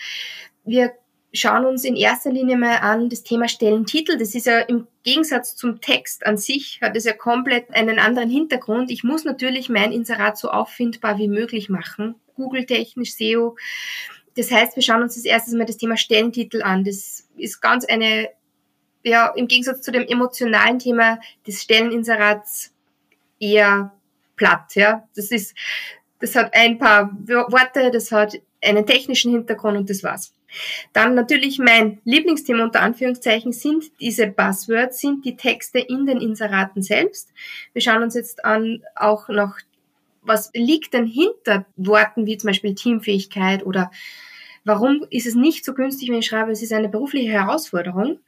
Wir 0.64 0.94
schauen 1.34 1.66
uns 1.66 1.84
in 1.84 1.96
erster 1.96 2.30
Linie 2.30 2.56
mal 2.56 2.76
an 2.76 3.08
das 3.08 3.24
Thema 3.24 3.48
Stellentitel. 3.48 4.16
Das 4.16 4.34
ist 4.34 4.46
ja 4.46 4.60
im 4.60 4.86
Gegensatz 5.02 5.56
zum 5.56 5.80
Text 5.80 6.24
an 6.24 6.38
sich, 6.38 6.78
hat 6.80 6.96
es 6.96 7.04
ja 7.04 7.12
komplett 7.12 7.74
einen 7.74 7.98
anderen 7.98 8.30
Hintergrund. 8.30 8.90
Ich 8.90 9.02
muss 9.02 9.24
natürlich 9.24 9.68
mein 9.68 9.92
Inserat 9.92 10.38
so 10.38 10.50
auffindbar 10.50 11.18
wie 11.18 11.28
möglich 11.28 11.68
machen. 11.68 12.14
Google-technisch, 12.36 13.14
SEO. 13.14 13.56
Das 14.36 14.50
heißt, 14.50 14.76
wir 14.76 14.82
schauen 14.82 15.02
uns 15.02 15.16
das 15.16 15.24
erste 15.24 15.56
Mal 15.56 15.66
das 15.66 15.76
Thema 15.76 15.96
Stellentitel 15.96 16.62
an. 16.62 16.84
Das 16.84 17.28
ist 17.36 17.60
ganz 17.60 17.84
eine, 17.84 18.30
ja, 19.02 19.26
im 19.34 19.48
Gegensatz 19.48 19.82
zu 19.82 19.90
dem 19.90 20.06
emotionalen 20.06 20.78
Thema 20.78 21.18
des 21.46 21.62
Stelleninserats 21.62 22.72
eher 23.40 23.92
platt, 24.36 24.74
ja. 24.76 25.08
Das 25.16 25.32
ist, 25.32 25.54
das 26.20 26.36
hat 26.36 26.54
ein 26.54 26.78
paar 26.78 27.10
Worte, 27.26 27.90
das 27.90 28.12
hat 28.12 28.40
einen 28.62 28.86
technischen 28.86 29.32
Hintergrund 29.32 29.76
und 29.76 29.90
das 29.90 30.02
war's. 30.04 30.32
Dann 30.92 31.14
natürlich 31.14 31.58
mein 31.58 32.00
Lieblingsthema 32.04 32.64
unter 32.64 32.82
Anführungszeichen 32.82 33.52
sind 33.52 33.84
diese 34.00 34.26
Buzzwords, 34.26 35.00
sind 35.00 35.24
die 35.24 35.36
Texte 35.36 35.78
in 35.78 36.06
den 36.06 36.20
Inseraten 36.20 36.82
selbst. 36.82 37.30
Wir 37.72 37.82
schauen 37.82 38.02
uns 38.02 38.14
jetzt 38.14 38.44
an 38.44 38.82
auch 38.94 39.28
noch, 39.28 39.56
was 40.22 40.50
liegt 40.54 40.94
denn 40.94 41.06
hinter 41.06 41.66
Worten 41.76 42.26
wie 42.26 42.38
zum 42.38 42.48
Beispiel 42.48 42.74
Teamfähigkeit 42.74 43.64
oder 43.66 43.90
warum 44.64 45.06
ist 45.10 45.26
es 45.26 45.34
nicht 45.34 45.64
so 45.64 45.74
günstig, 45.74 46.08
wenn 46.08 46.18
ich 46.18 46.26
schreibe, 46.26 46.52
es 46.52 46.62
ist 46.62 46.72
eine 46.72 46.88
berufliche 46.88 47.30
Herausforderung. 47.30 48.20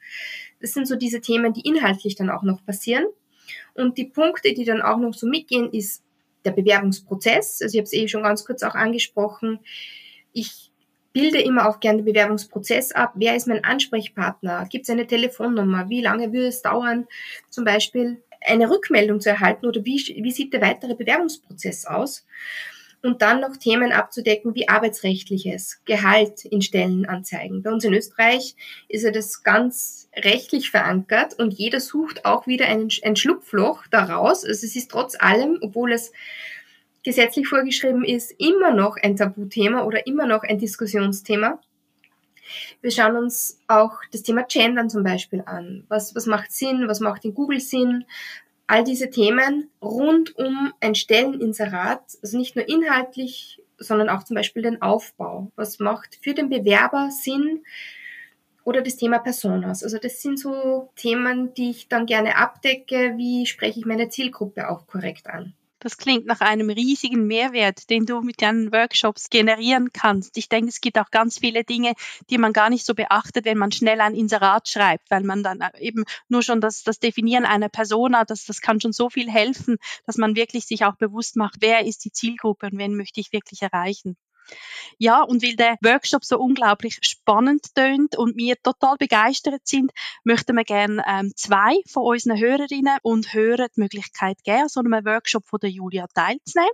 Das 0.61 0.73
sind 0.73 0.87
so 0.87 0.95
diese 0.95 1.21
Themen, 1.21 1.53
die 1.53 1.61
inhaltlich 1.61 2.15
dann 2.15 2.29
auch 2.29 2.43
noch 2.43 2.65
passieren. 2.65 3.05
Und 3.73 3.97
die 3.97 4.05
Punkte, 4.05 4.53
die 4.53 4.65
dann 4.65 4.81
auch 4.81 4.97
noch 4.97 5.13
so 5.13 5.27
mitgehen, 5.27 5.71
ist 5.71 6.03
der 6.45 6.51
Bewerbungsprozess. 6.51 7.61
Also 7.61 7.75
ich 7.75 7.79
habe 7.79 7.85
es 7.85 7.93
eh 7.93 8.07
schon 8.07 8.23
ganz 8.23 8.45
kurz 8.45 8.63
auch 8.63 8.75
angesprochen. 8.75 9.59
Ich 10.33 10.71
bilde 11.17 11.41
immer 11.41 11.67
auch 11.67 11.79
gerne 11.79 11.99
den 11.99 12.05
Bewerbungsprozess 12.05 12.91
ab. 12.91 13.13
Wer 13.15 13.35
ist 13.35 13.47
mein 13.47 13.63
Ansprechpartner? 13.63 14.67
Gibt 14.69 14.83
es 14.83 14.89
eine 14.91 15.07
Telefonnummer? 15.07 15.89
Wie 15.89 16.01
lange 16.01 16.31
würde 16.31 16.47
es 16.47 16.61
dauern, 16.61 17.07
zum 17.49 17.65
Beispiel 17.65 18.21
eine 18.45 18.69
Rückmeldung 18.69 19.19
zu 19.19 19.29
erhalten 19.29 19.65
oder 19.65 19.83
wie, 19.83 19.97
wie 20.21 20.31
sieht 20.31 20.53
der 20.53 20.61
weitere 20.61 20.93
Bewerbungsprozess 20.93 21.85
aus? 21.87 22.25
Und 23.01 23.21
dann 23.21 23.41
noch 23.41 23.57
Themen 23.57 23.91
abzudecken 23.91 24.53
wie 24.53 24.69
arbeitsrechtliches, 24.69 25.81
Gehalt 25.85 26.45
in 26.45 26.61
Stellenanzeigen. 26.61 27.63
Bei 27.63 27.71
uns 27.71 27.83
in 27.83 27.93
Österreich 27.93 28.55
ist 28.87 29.03
ja 29.03 29.11
das 29.11 29.43
ganz 29.43 30.09
rechtlich 30.15 30.69
verankert 30.71 31.39
und 31.39 31.53
jeder 31.53 31.79
sucht 31.79 32.25
auch 32.25 32.47
wieder 32.47 32.65
ein, 32.67 32.89
ein 33.03 33.15
Schlupfloch 33.15 33.87
daraus. 33.87 34.43
Also 34.43 34.65
es 34.65 34.75
ist 34.75 34.91
trotz 34.91 35.15
allem, 35.19 35.59
obwohl 35.61 35.93
es 35.93 36.11
gesetzlich 37.07 37.47
vorgeschrieben 37.47 38.03
ist, 38.03 38.31
immer 38.37 38.73
noch 38.73 38.97
ein 38.97 39.15
Tabuthema 39.15 39.85
oder 39.85 40.05
immer 40.07 40.25
noch 40.25 40.43
ein 40.43 40.57
Diskussionsthema. 40.57 41.61
Wir 42.81 42.91
schauen 42.91 43.15
uns 43.15 43.61
auch 43.69 43.93
das 44.11 44.23
Thema 44.23 44.43
Gendern 44.43 44.89
zum 44.89 45.03
Beispiel 45.03 45.41
an. 45.45 45.85
Was, 45.87 46.15
was 46.15 46.25
macht 46.25 46.51
Sinn? 46.51 46.89
Was 46.89 46.99
macht 46.99 47.23
in 47.23 47.33
Google 47.33 47.61
Sinn? 47.61 48.03
All 48.67 48.83
diese 48.83 49.09
Themen 49.09 49.69
rund 49.81 50.35
um 50.37 50.73
ein 50.81 50.95
Stelleninserat, 50.95 52.01
also 52.21 52.37
nicht 52.37 52.57
nur 52.57 52.67
inhaltlich, 52.67 53.61
sondern 53.77 54.09
auch 54.09 54.23
zum 54.23 54.35
Beispiel 54.35 54.63
den 54.63 54.81
Aufbau. 54.81 55.49
Was 55.55 55.79
macht 55.79 56.19
für 56.21 56.33
den 56.33 56.49
Bewerber 56.49 57.09
Sinn? 57.09 57.63
Oder 58.65 58.81
das 58.81 58.97
Thema 58.97 59.19
Personas. 59.19 59.81
Also 59.81 59.97
das 59.97 60.21
sind 60.21 60.37
so 60.37 60.89
Themen, 60.97 61.53
die 61.53 61.69
ich 61.69 61.87
dann 61.87 62.05
gerne 62.05 62.35
abdecke. 62.35 63.13
Wie 63.15 63.45
spreche 63.45 63.79
ich 63.79 63.85
meine 63.85 64.09
Zielgruppe 64.09 64.69
auch 64.69 64.87
korrekt 64.87 65.27
an? 65.27 65.53
Das 65.79 65.97
klingt 65.97 66.25
nach 66.25 66.41
einem 66.41 66.69
riesigen 66.71 67.27
Mehrwert, 67.27 67.89
den 67.91 68.05
du 68.05 68.21
mit 68.21 68.41
deinen 68.41 68.71
Workshops 68.71 69.29
generieren 69.29 69.91
kannst. 69.93 70.35
Ich 70.37 70.49
denke, 70.49 70.69
es 70.69 70.81
gibt 70.81 70.97
auch 70.97 71.11
ganz 71.11 71.37
viele 71.37 71.63
Dinge, 71.63 71.93
die 72.31 72.39
man 72.39 72.51
gar 72.51 72.69
nicht 72.71 72.85
so 72.85 72.95
beachtet, 72.95 73.45
wenn 73.45 73.59
man 73.59 73.71
schnell 73.71 74.01
ein 74.01 74.15
Inserat 74.15 74.67
schreibt, 74.67 75.11
weil 75.11 75.23
man 75.23 75.43
dann 75.43 75.59
eben 75.79 76.03
nur 76.29 76.41
schon 76.41 76.61
das, 76.61 76.83
das 76.83 76.99
Definieren 76.99 77.45
einer 77.45 77.69
Persona, 77.69 78.25
das, 78.25 78.45
das 78.45 78.61
kann 78.61 78.81
schon 78.81 78.93
so 78.93 79.09
viel 79.09 79.29
helfen, 79.29 79.77
dass 80.05 80.17
man 80.17 80.35
wirklich 80.35 80.65
sich 80.65 80.83
auch 80.83 80.95
bewusst 80.95 81.35
macht, 81.35 81.57
wer 81.59 81.85
ist 81.85 82.05
die 82.05 82.11
Zielgruppe 82.11 82.67
und 82.67 82.77
wen 82.79 82.95
möchte 82.95 83.19
ich 83.19 83.31
wirklich 83.31 83.61
erreichen. 83.61 84.17
Ja, 84.99 85.21
und 85.21 85.43
weil 85.43 85.55
der 85.55 85.77
Workshop 85.81 86.25
so 86.25 86.39
unglaublich 86.39 86.97
spannend 87.01 87.75
tönt 87.75 88.17
und 88.17 88.35
wir 88.35 88.55
total 88.61 88.97
begeistert 88.97 89.61
sind, 89.67 89.91
möchten 90.23 90.55
wir 90.55 90.63
gerne 90.63 91.03
ähm, 91.07 91.33
zwei 91.35 91.81
von 91.87 92.03
unseren 92.03 92.39
Hörerinnen 92.39 92.97
und 93.03 93.33
Hörern 93.33 93.67
die 93.75 93.81
Möglichkeit 93.81 94.43
geben, 94.43 94.69
so 94.69 94.79
einem 94.79 95.05
Workshop 95.05 95.45
von 95.47 95.59
der 95.61 95.69
Julia 95.69 96.07
teilzunehmen 96.13 96.71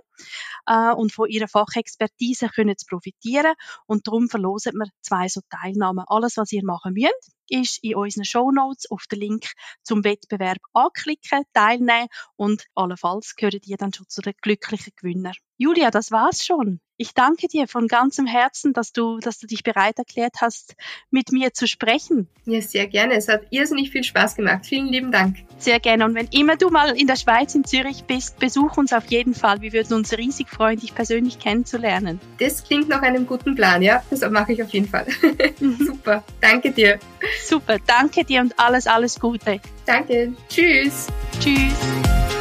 äh, 0.66 0.92
und 0.92 1.12
von 1.12 1.28
ihrer 1.28 1.48
Fachexpertise 1.48 2.48
können 2.48 2.76
zu 2.78 2.86
profitieren. 2.86 3.54
Und 3.86 4.06
darum 4.06 4.28
verlosen 4.28 4.74
wir 4.74 4.88
zwei 5.02 5.28
so 5.28 5.40
Teilnahmen. 5.50 6.04
Alles, 6.06 6.36
was 6.36 6.52
ihr 6.52 6.64
machen 6.64 6.94
müsst, 6.94 7.32
ist 7.48 7.82
in 7.82 7.96
unseren 7.96 8.24
Show 8.24 8.50
Notes 8.50 8.90
auf 8.90 9.04
den 9.10 9.20
Link 9.20 9.52
zum 9.82 10.02
Wettbewerb 10.04 10.58
anklicken, 10.72 11.44
teilnehmen 11.52 12.08
und 12.36 12.64
allenfalls 12.74 13.34
gehören 13.36 13.60
die 13.60 13.76
dann 13.76 13.92
schon 13.92 14.08
zu 14.08 14.22
den 14.22 14.34
glücklichen 14.40 14.92
Gewinner. 14.96 15.32
Julia, 15.58 15.90
das 15.90 16.10
war's 16.10 16.44
schon. 16.44 16.80
Ich 16.96 17.12
danke 17.12 17.48
dir 17.48 17.66
von 17.66 17.88
ganzem 17.88 18.24
Herzen, 18.24 18.72
dass 18.72 18.92
du, 18.92 19.18
dass 19.18 19.38
du 19.38 19.48
dich 19.48 19.64
bereit 19.64 19.98
erklärt 19.98 20.36
hast, 20.40 20.76
mit 21.10 21.32
mir 21.32 21.52
zu 21.52 21.66
sprechen. 21.66 22.28
Ja, 22.44 22.60
sehr 22.60 22.86
gerne. 22.86 23.14
Es 23.14 23.26
hat 23.26 23.42
irrsinnig 23.50 23.90
viel 23.90 24.04
Spaß 24.04 24.36
gemacht. 24.36 24.64
Vielen 24.64 24.86
lieben 24.86 25.10
Dank. 25.10 25.38
Sehr 25.58 25.80
gerne. 25.80 26.04
Und 26.04 26.14
wenn 26.14 26.28
immer 26.28 26.56
du 26.56 26.70
mal 26.70 26.96
in 26.96 27.08
der 27.08 27.16
Schweiz, 27.16 27.54
in 27.56 27.64
Zürich 27.64 28.04
bist, 28.04 28.38
besuch 28.38 28.76
uns 28.76 28.92
auf 28.92 29.06
jeden 29.06 29.34
Fall. 29.34 29.60
Wir 29.60 29.72
würden 29.72 29.94
uns 29.94 30.16
riesig 30.16 30.48
freuen, 30.48 30.78
dich 30.78 30.94
persönlich 30.94 31.40
kennenzulernen. 31.40 32.20
Das 32.38 32.62
klingt 32.62 32.88
nach 32.88 33.02
einem 33.02 33.26
guten 33.26 33.56
Plan, 33.56 33.82
ja. 33.82 34.04
Das 34.10 34.20
mache 34.30 34.52
ich 34.52 34.62
auf 34.62 34.70
jeden 34.70 34.88
Fall. 34.88 35.06
Mhm. 35.60 35.86
Super. 35.86 36.24
Danke 36.40 36.72
dir. 36.72 36.98
Super. 37.44 37.78
Danke 37.86 38.24
dir 38.24 38.40
und 38.40 38.58
alles, 38.58 38.86
alles 38.86 39.18
Gute. 39.18 39.60
Danke. 39.86 40.32
Tschüss. 40.48 41.06
Tschüss. 41.40 42.33